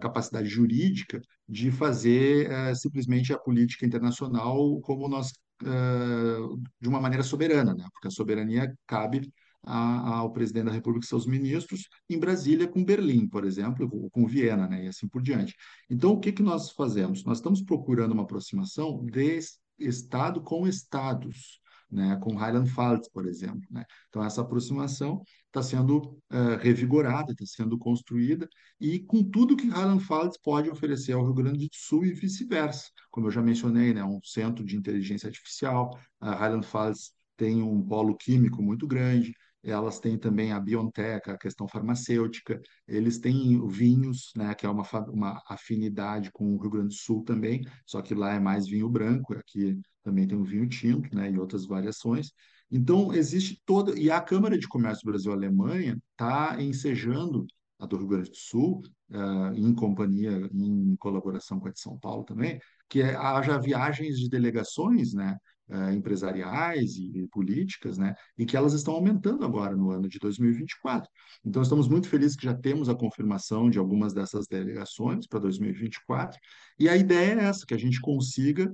[0.00, 7.22] capacidade jurídica de fazer uh, simplesmente a política internacional como nós uh, de uma maneira
[7.22, 7.86] soberana, né?
[7.92, 9.30] Porque a soberania cabe
[9.62, 14.10] a, ao presidente da República e seus ministros em Brasília com Berlim, por exemplo, ou
[14.10, 14.84] com Viena, né?
[14.84, 15.54] E assim por diante.
[15.88, 17.24] Então, o que que nós fazemos?
[17.24, 19.38] Nós estamos procurando uma aproximação de
[19.78, 21.60] Estado com Estados
[21.94, 23.62] né, com Rheinland-Pfalz, por exemplo.
[23.70, 23.84] Né?
[24.08, 28.48] Então, essa aproximação está sendo uh, revigorada, está sendo construída,
[28.80, 32.88] e com tudo que Rheinland-Pfalz pode oferecer ao Rio Grande do Sul e vice-versa.
[33.10, 38.16] Como eu já mencionei, né, um centro de inteligência artificial, a Rheinland-Pfalz tem um polo
[38.16, 39.32] químico muito grande,
[39.64, 44.84] elas têm também a BioNTech, a questão farmacêutica, eles têm vinhos, né, que é uma,
[45.08, 48.88] uma afinidade com o Rio Grande do Sul também, só que lá é mais vinho
[48.88, 52.30] branco, aqui também tem o vinho tinto, né, e outras variações.
[52.70, 53.98] Então, existe toda.
[53.98, 57.46] E a Câmara de Comércio Brasil-Alemanha está ensejando
[57.78, 61.98] a do Rio Grande do Sul, uh, em companhia, em colaboração com a de São
[61.98, 62.58] Paulo também,
[62.88, 65.36] que é, haja viagens de delegações, né,
[65.68, 70.18] uh, empresariais e, e, políticas, né, e que elas estão aumentando agora no ano de
[70.18, 71.10] 2024.
[71.44, 76.38] Então, estamos muito felizes que já temos a confirmação de algumas dessas delegações para 2024,
[76.78, 78.72] e a ideia é essa, que a gente consiga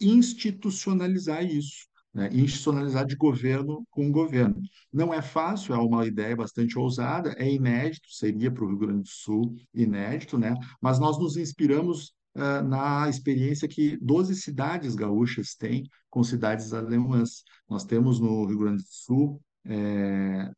[0.00, 1.90] institucionalizar isso.
[2.14, 4.60] Né, institucionalizar de governo com governo.
[4.92, 9.04] Não é fácil, é uma ideia bastante ousada, é inédito, seria para o Rio Grande
[9.04, 10.54] do Sul inédito, né?
[10.78, 17.42] mas nós nos inspiramos uh, na experiência que 12 cidades gaúchas têm com cidades alemãs.
[17.68, 20.50] Nós temos no Rio Grande do Sul é,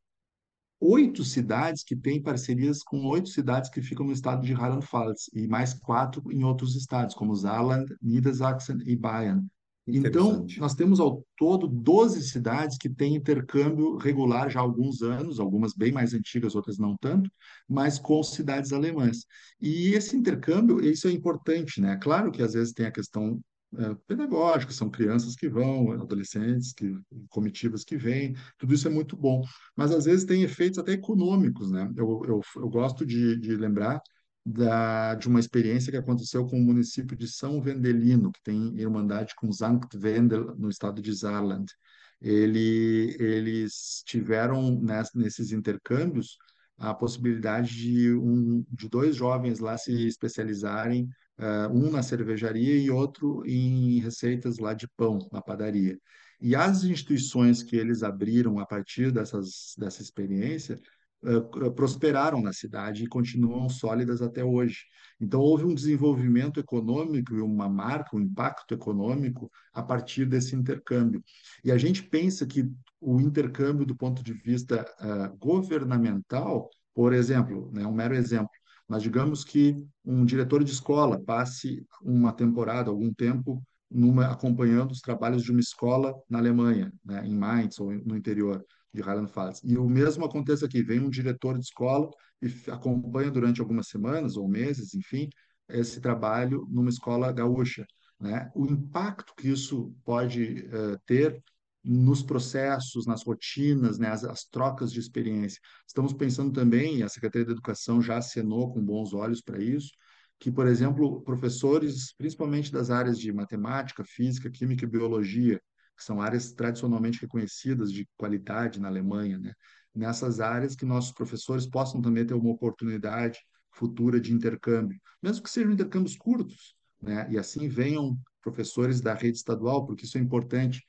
[0.81, 5.47] oito cidades que têm parcerias com oito cidades que ficam no estado de Rheinland-Pfalz e
[5.47, 9.47] mais quatro em outros estados, como Saarland, Niedersachsen e Bayern.
[9.87, 15.39] Então, nós temos ao todo 12 cidades que têm intercâmbio regular já há alguns anos,
[15.39, 17.31] algumas bem mais antigas, outras não tanto,
[17.69, 19.27] mas com cidades alemãs.
[19.61, 21.99] E esse intercâmbio, isso é importante, né?
[22.01, 23.39] Claro que às vezes tem a questão
[23.77, 26.97] é, pedagógica, são crianças que vão, adolescentes, que,
[27.29, 29.43] comitivas que vêm, tudo isso é muito bom.
[29.77, 31.93] Mas às vezes tem efeitos até econômicos, né?
[31.97, 34.01] Eu, eu, eu gosto de, de lembrar
[34.45, 39.35] da, de uma experiência que aconteceu com o município de São Vendelino, que tem irmandade
[39.37, 41.73] com Sankt Wendel, no estado de Saarland.
[42.21, 44.81] Ele, eles tiveram
[45.15, 46.37] nesses intercâmbios
[46.77, 51.09] a possibilidade de, um, de dois jovens lá se especializarem,
[51.39, 55.99] uh, um na cervejaria e outro em receitas lá de pão, na padaria.
[56.41, 60.79] E as instituições que eles abriram a partir dessas, dessa experiência
[61.25, 64.85] uh, prosperaram na cidade e continuam sólidas até hoje.
[65.21, 71.23] Então, houve um desenvolvimento econômico e uma marca, um impacto econômico a partir desse intercâmbio.
[71.65, 72.69] E a gente pensa que
[73.01, 78.51] o intercâmbio, do ponto de vista uh, governamental, por exemplo, né, um mero exemplo,
[78.89, 85.01] mas digamos que um diretor de escola passe uma temporada, algum tempo, numa, acompanhando os
[85.01, 88.65] trabalhos de uma escola na Alemanha, né, em Mainz ou no interior
[88.95, 89.61] de Rheinland-Pfalz.
[89.65, 92.09] E o mesmo acontece aqui, vem um diretor de escola
[92.41, 95.29] e acompanha durante algumas semanas ou meses, enfim,
[95.69, 97.85] esse trabalho numa escola gaúcha.
[98.21, 98.51] Né?
[98.55, 101.43] O impacto que isso pode uh, ter
[101.83, 105.61] nos processos, nas rotinas, né, as, as, trocas de experiência.
[105.87, 109.91] Estamos pensando também, e a Secretaria da Educação já acenou com bons olhos para isso,
[110.39, 115.61] que, por exemplo, professores, principalmente das áreas de matemática, física, química e biologia,
[115.97, 119.53] que são áreas tradicionalmente reconhecidas de qualidade na Alemanha, né?
[119.95, 123.39] Nessas áreas que nossos professores possam também ter uma oportunidade
[123.71, 127.27] futura de intercâmbio, mesmo que sejam intercâmbios curtos, né?
[127.31, 130.85] E assim venham professores da rede estadual, porque isso é importante.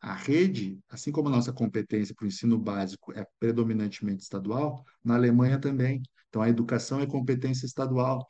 [0.00, 5.14] A rede, assim como a nossa competência para o ensino básico é predominantemente estadual, na
[5.14, 6.02] Alemanha também.
[6.28, 8.26] Então, a educação é competência estadual.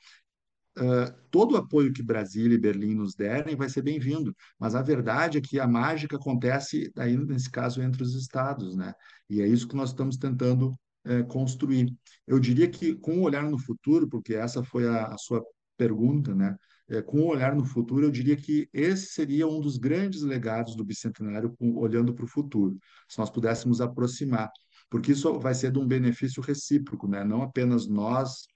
[0.79, 4.83] Uh, todo o apoio que Brasília e Berlim nos derem vai ser bem-vindo, mas a
[4.83, 8.93] verdade é que a mágica acontece aí nesse caso entre os estados, né?
[9.29, 10.71] E é isso que nós estamos tentando
[11.07, 11.93] uh, construir.
[12.27, 15.45] Eu diria que com o olhar no futuro, porque essa foi a, a sua
[15.77, 16.57] pergunta, né?
[16.91, 20.75] É, com o olhar no futuro, eu diria que esse seria um dos grandes legados
[20.75, 22.77] do bicentenário, com, olhando para o futuro,
[23.09, 24.51] se nós pudéssemos aproximar,
[24.91, 27.25] porque isso vai ser de um benefício recíproco, né?
[27.25, 28.49] Não apenas nós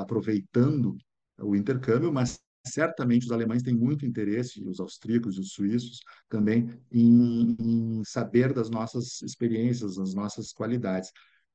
[0.00, 0.96] aproveitando
[1.38, 7.56] o intercâmbio, mas certamente os alemães têm muito interesse, os austríacos, os suíços também, em,
[7.58, 11.10] em, saber das nossas experiências, das nossas qualidades.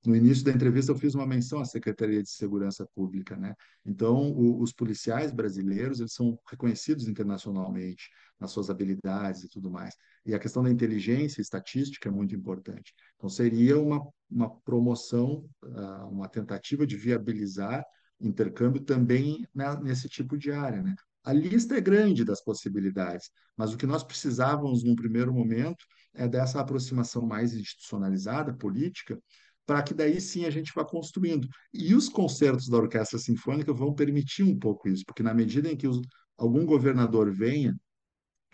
[0.05, 3.53] No início da entrevista eu fiz uma menção à Secretaria de Segurança Pública, né?
[3.85, 8.09] Então, o, os policiais brasileiros, eles são reconhecidos internacionalmente
[8.39, 9.95] nas suas habilidades e tudo mais.
[10.25, 12.93] E a questão da inteligência estatística é muito importante.
[13.15, 17.83] Então, seria uma, uma promoção, ah, uma tentativa de viabilizar
[18.19, 19.45] intercâmbio também
[19.81, 20.81] nesse tipo de área.
[20.81, 20.95] Né?
[21.23, 26.27] A lista é grande das possibilidades, mas o que nós precisávamos num primeiro momento é
[26.27, 29.19] dessa aproximação mais institucionalizada, política,
[29.67, 31.47] para que daí sim a gente vá construindo.
[31.73, 35.77] E os concertos da Orquestra Sinfônica vão permitir um pouco isso, porque na medida em
[35.77, 36.01] que os,
[36.37, 37.75] algum governador venha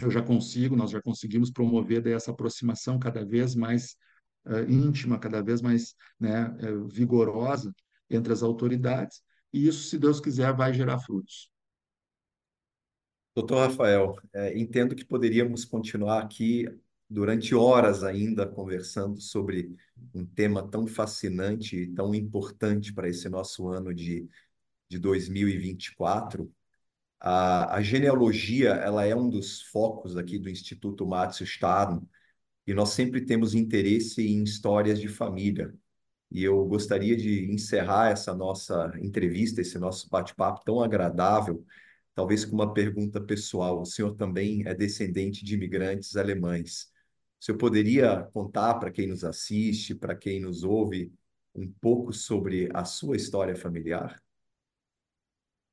[0.01, 3.95] eu já consigo, nós já conseguimos promover daí essa aproximação cada vez mais
[4.45, 7.73] uh, íntima, cada vez mais né, uh, vigorosa
[8.09, 9.21] entre as autoridades,
[9.53, 11.49] e isso, se Deus quiser, vai gerar frutos.
[13.35, 16.67] Doutor Rafael, é, entendo que poderíamos continuar aqui
[17.13, 19.75] durante horas ainda conversando sobre
[20.15, 24.27] um tema tão fascinante e tão importante para esse nosso ano de,
[24.89, 26.51] de 2024.
[27.19, 32.01] A, a genealogia ela é um dos focos aqui do Instituto Matthew Stern
[32.65, 35.71] e nós sempre temos interesse em histórias de família.
[36.31, 41.63] E eu gostaria de encerrar essa nossa entrevista, esse nosso bate-papo tão agradável,
[42.15, 43.81] talvez com uma pergunta pessoal.
[43.81, 46.92] O senhor também é descendente de imigrantes alemães.
[47.43, 51.13] Senhor poderia contar para quem nos assiste, para quem nos ouve,
[51.53, 54.17] um pouco sobre a sua história familiar?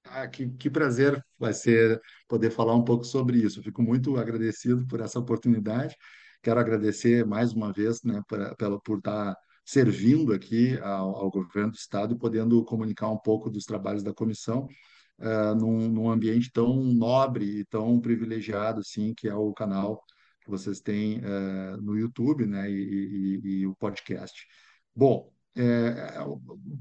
[0.02, 3.62] Ah, que, que prazer vai ser poder falar um pouco sobre isso.
[3.62, 5.94] Fico muito agradecido por essa oportunidade.
[6.42, 11.70] Quero agradecer mais uma vez, né, por, pela, por estar servindo aqui ao, ao governo
[11.70, 14.66] do estado e podendo comunicar um pouco dos trabalhos da comissão
[15.20, 20.02] uh, num, num ambiente tão nobre e tão privilegiado, assim, que é o canal
[20.40, 24.46] que vocês têm uh, no YouTube, né, e, e, e o podcast.
[24.94, 26.16] Bom, é,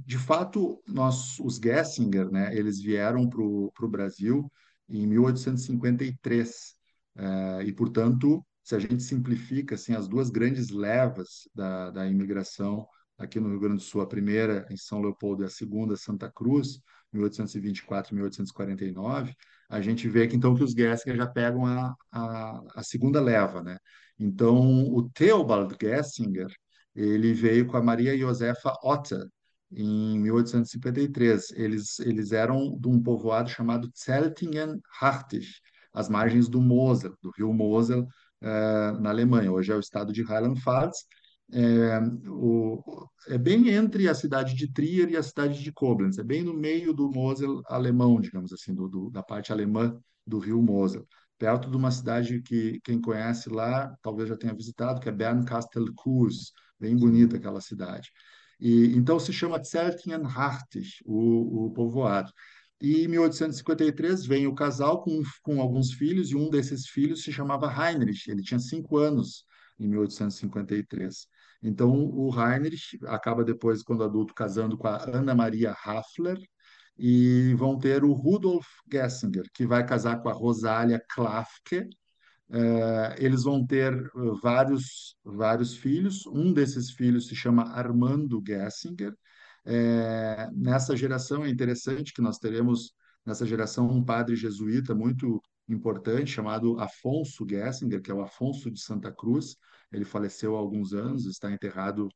[0.06, 4.52] de fato, nós, os Gessinger, né, eles vieram para o Brasil
[4.88, 6.76] em 1853
[7.16, 12.88] é, e, portanto, se a gente simplifica assim, as duas grandes levas da, da imigração
[13.18, 16.32] aqui no Rio Grande do Sul, a primeira em São Leopoldo e a segunda Santa
[16.32, 16.80] Cruz,
[17.14, 19.34] 1824 e 1849,
[19.70, 23.62] a gente vê que então que os Gessinger já pegam a, a, a segunda leva,
[23.62, 23.78] né?
[24.18, 26.48] Então, o Theobald Gessinger,
[26.96, 29.26] ele veio com a Maria Josefa Otter
[29.72, 31.52] em 1853.
[31.52, 35.48] Eles, eles eram de um povoado chamado Zeltingen-Hartig,
[35.94, 38.08] às margens do Mosel, do rio Mosel,
[38.42, 39.52] eh, na Alemanha.
[39.52, 41.06] Hoje é o estado de Rheinland-Pfalz.
[41.52, 46.24] É, o, é bem entre a cidade de Trier e a cidade de Koblenz, é
[46.24, 50.62] bem no meio do Mosel alemão, digamos assim, do, do, da parte alemã do rio
[50.62, 51.08] Mosel,
[51.40, 56.52] perto de uma cidade que quem conhece lá talvez já tenha visitado, que é Bernkastel-Kues,
[56.80, 58.12] bem bonita aquela cidade.
[58.60, 62.32] E, então se chama Zeltingenhartig, o, o povoado.
[62.82, 67.32] E em 1853 vem o casal com, com alguns filhos, e um desses filhos se
[67.32, 69.46] chamava Heinrich, ele tinha cinco anos
[69.80, 71.28] em 1853.
[71.62, 76.38] Então o Heinrich acaba depois, quando adulto, casando com a Ana Maria Hafler,
[76.98, 81.88] e vão ter o Rudolf Gessinger, que vai casar com a Rosália Klafke,
[82.50, 86.26] Uh, eles vão ter uh, vários, vários filhos.
[86.26, 89.14] Um desses filhos se chama Armando Gessinger.
[89.66, 92.94] É, nessa geração é interessante que nós teremos
[93.24, 95.40] nessa geração um padre jesuíta muito
[95.70, 99.56] importante chamado Afonso Gessinger, que é o Afonso de Santa Cruz.
[99.92, 102.10] Ele faleceu há alguns anos, está enterrado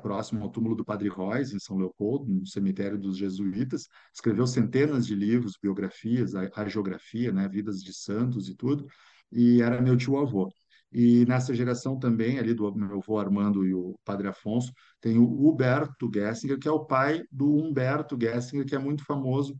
[0.00, 3.86] próximo ao túmulo do Padre Royce, em São Leopoldo, no cemitério dos jesuítas.
[4.14, 8.86] Escreveu centenas de livros, biografias, a, a geografia, né, vidas de santos e tudo
[9.32, 10.52] e era meu tio-avô.
[10.92, 15.46] E nessa geração também, ali do meu avô Armando e o padre Afonso, tem o
[15.46, 19.56] Huberto Gessinger, que é o pai do Humberto Gessinger, que é muito famoso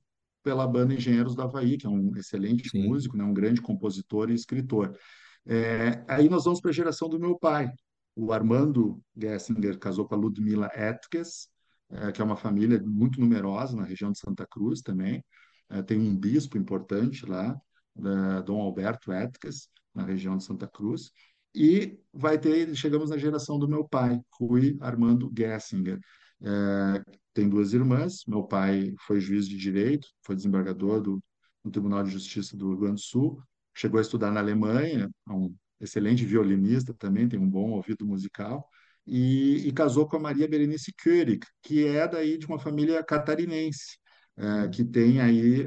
[0.46, 2.86] pela banda Engenheiros do Havaí, que é um excelente Sim.
[2.86, 4.96] músico, né, um grande compositor e escritor.
[5.44, 7.68] É, aí nós vamos para a geração do meu pai.
[8.14, 11.48] O Armando Gessinger casou com a Ludmila Etkes,
[11.90, 15.20] é, que é uma família muito numerosa na região de Santa Cruz também.
[15.68, 17.52] É, tem um bispo importante lá
[17.92, 21.10] da Dom Alberto Éticas, na região de Santa Cruz,
[21.52, 25.98] e vai ter, chegamos na geração do meu pai, Rui Armando Gessinger.
[26.42, 27.02] É,
[27.34, 31.22] tem duas irmãs, meu pai foi juiz de direito, foi desembargador do,
[31.64, 33.42] do Tribunal de Justiça do Rio Grande do Sul,
[33.74, 38.66] chegou a estudar na Alemanha, é um excelente violinista também, tem um bom ouvido musical,
[39.06, 43.98] e, e casou com a Maria Berenice Körig, que é daí de uma família catarinense,
[44.36, 45.66] é, que tem aí é,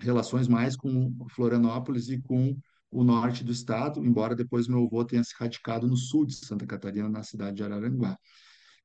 [0.00, 2.56] relações mais com Florianópolis e com
[2.90, 6.66] o norte do estado, embora depois meu avô tenha se radicado no sul de Santa
[6.66, 8.16] Catarina, na cidade de Araranguá.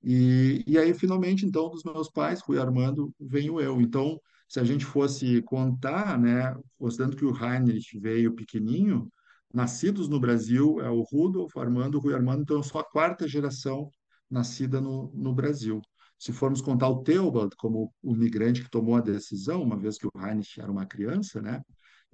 [0.04, 3.82] E, e aí, finalmente, então, dos meus pais, Rui Armando, venho eu.
[3.82, 9.12] Então, se a gente fosse contar, né, considerando que o Heinrich veio pequenininho,
[9.54, 13.90] nascidos no Brasil é o Rudolf, Armando, Rui Armando, então eu sou a quarta geração
[14.30, 15.82] nascida no, no Brasil.
[16.18, 20.08] Se formos contar o Theobald como o migrante que tomou a decisão, uma vez que
[20.08, 21.62] o Heinrich era uma criança, né?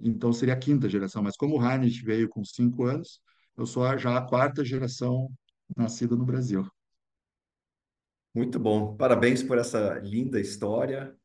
[0.00, 1.22] Então seria a quinta geração.
[1.22, 3.20] Mas como o Heinrich veio com cinco anos,
[3.56, 5.28] eu sou já a quarta geração
[5.76, 6.66] nascida no Brasil.
[8.36, 8.94] Muito bom.
[8.94, 11.16] Parabéns por essa linda história.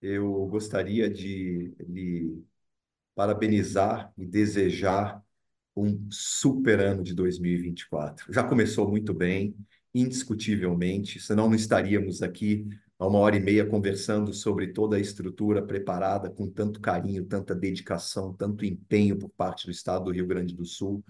[0.00, 2.44] Eu gostaria de lhe
[3.12, 5.20] parabenizar e desejar
[5.74, 8.32] um super ano de 2024.
[8.32, 9.56] Já começou muito bem,
[9.92, 12.68] indiscutivelmente, senão não estaríamos aqui
[13.00, 17.52] há uma hora e meia conversando sobre toda a estrutura preparada com tanto carinho, tanta
[17.52, 21.04] dedicação, tanto empenho por parte do Estado do Rio Grande do Sul.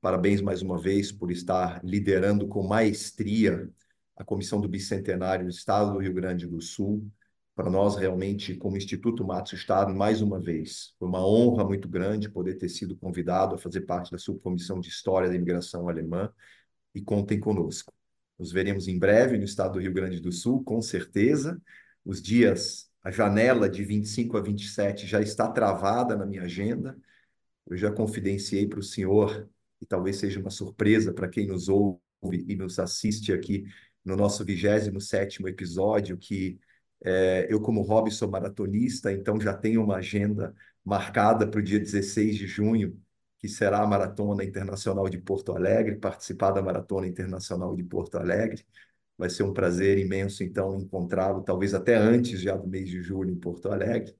[0.00, 3.70] Parabéns mais uma vez por estar liderando com maestria
[4.16, 7.06] a Comissão do Bicentenário do Estado do Rio Grande do Sul.
[7.54, 12.30] Para nós, realmente, como Instituto Matos Estado, mais uma vez, foi uma honra muito grande
[12.30, 16.30] poder ter sido convidado a fazer parte da subcomissão de História da Imigração Alemã
[16.94, 17.92] e contem conosco.
[18.38, 21.60] Nos veremos em breve no estado do Rio Grande do Sul, com certeza.
[22.04, 26.96] Os dias, a janela de 25 a 27 já está travada na minha agenda.
[27.66, 29.48] Eu já confidenciei para o senhor,
[29.80, 31.98] e talvez seja uma surpresa para quem nos ouve
[32.46, 33.64] e nos assiste aqui
[34.06, 36.58] no nosso 27º episódio, que
[37.04, 40.54] é, eu, como hobby, sou maratonista, então já tenho uma agenda
[40.84, 43.00] marcada para o dia 16 de junho,
[43.38, 48.64] que será a Maratona Internacional de Porto Alegre, participar da Maratona Internacional de Porto Alegre.
[49.18, 53.30] Vai ser um prazer imenso, então, encontrá-lo, talvez até antes já do mês de julho
[53.30, 54.16] em Porto Alegre.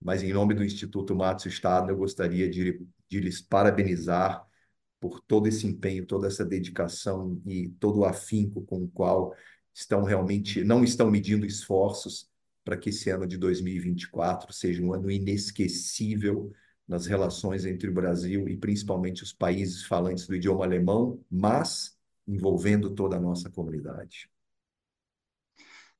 [0.00, 4.46] Mas, em nome do Instituto Matos Estado, eu gostaria de, de lhes parabenizar
[5.02, 9.34] por todo esse empenho, toda essa dedicação e todo o afinco com o qual
[9.74, 12.30] estão realmente, não estão medindo esforços
[12.62, 16.52] para que esse ano de 2024 seja um ano inesquecível
[16.86, 22.94] nas relações entre o Brasil e principalmente os países falantes do idioma alemão, mas envolvendo
[22.94, 24.30] toda a nossa comunidade.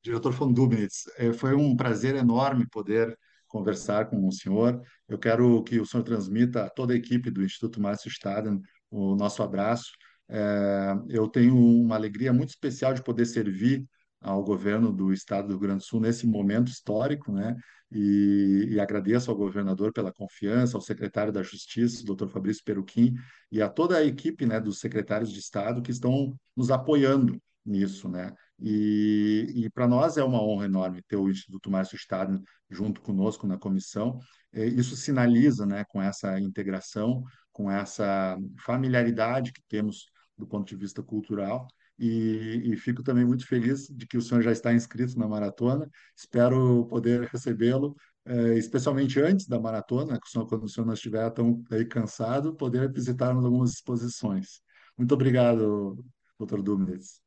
[0.01, 3.19] Diretor von Dubnitz, eh, foi um prazer enorme poder
[3.49, 4.81] conversar com o senhor.
[5.09, 8.63] Eu quero que o senhor transmita a toda a equipe do Instituto Márcio Staden
[8.93, 9.91] o nosso abraço.
[10.29, 13.85] Eh, eu tenho uma alegria muito especial de poder servir
[14.21, 17.57] ao governo do Estado do Rio Grande do Sul nesse momento histórico, né?
[17.91, 23.15] E, e, agradeço ao governador pela confiança, ao secretário da Justiça, doutor Fabrício Peruquim,
[23.51, 28.09] e a toda a equipe né, dos secretários de Estado que estão nos apoiando nisso.
[28.09, 28.33] Né?
[28.59, 32.41] E, e para nós é uma honra enorme ter o Instituto Márcio Estado
[32.71, 34.19] junto conosco na comissão.
[34.55, 40.07] Isso sinaliza né, com essa integração, com essa familiaridade que temos
[40.37, 41.67] do ponto de vista cultural
[41.99, 45.89] e, e, fico também muito feliz de que o senhor já está inscrito na maratona.
[46.17, 50.95] Espero poder recebê-lo, eh, especialmente antes da maratona, que o senhor, quando o senhor não
[50.95, 54.63] estiver tão aí cansado, poder visitarmos algumas exposições.
[54.99, 56.05] Muito obrigado,
[56.39, 57.21] doutor Dubnitz.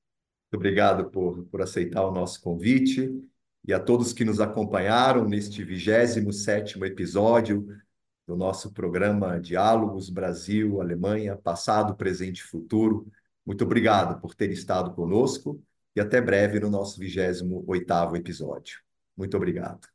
[0.51, 3.09] Muito obrigado por, por aceitar o nosso convite
[3.65, 7.65] e a todos que nos acompanharam neste 27º episódio
[8.27, 13.07] do nosso programa Diálogos Brasil-Alemanha, passado, presente e futuro,
[13.45, 15.61] muito obrigado por ter estado conosco
[15.95, 18.81] e até breve no nosso 28º episódio.
[19.15, 19.94] Muito obrigado.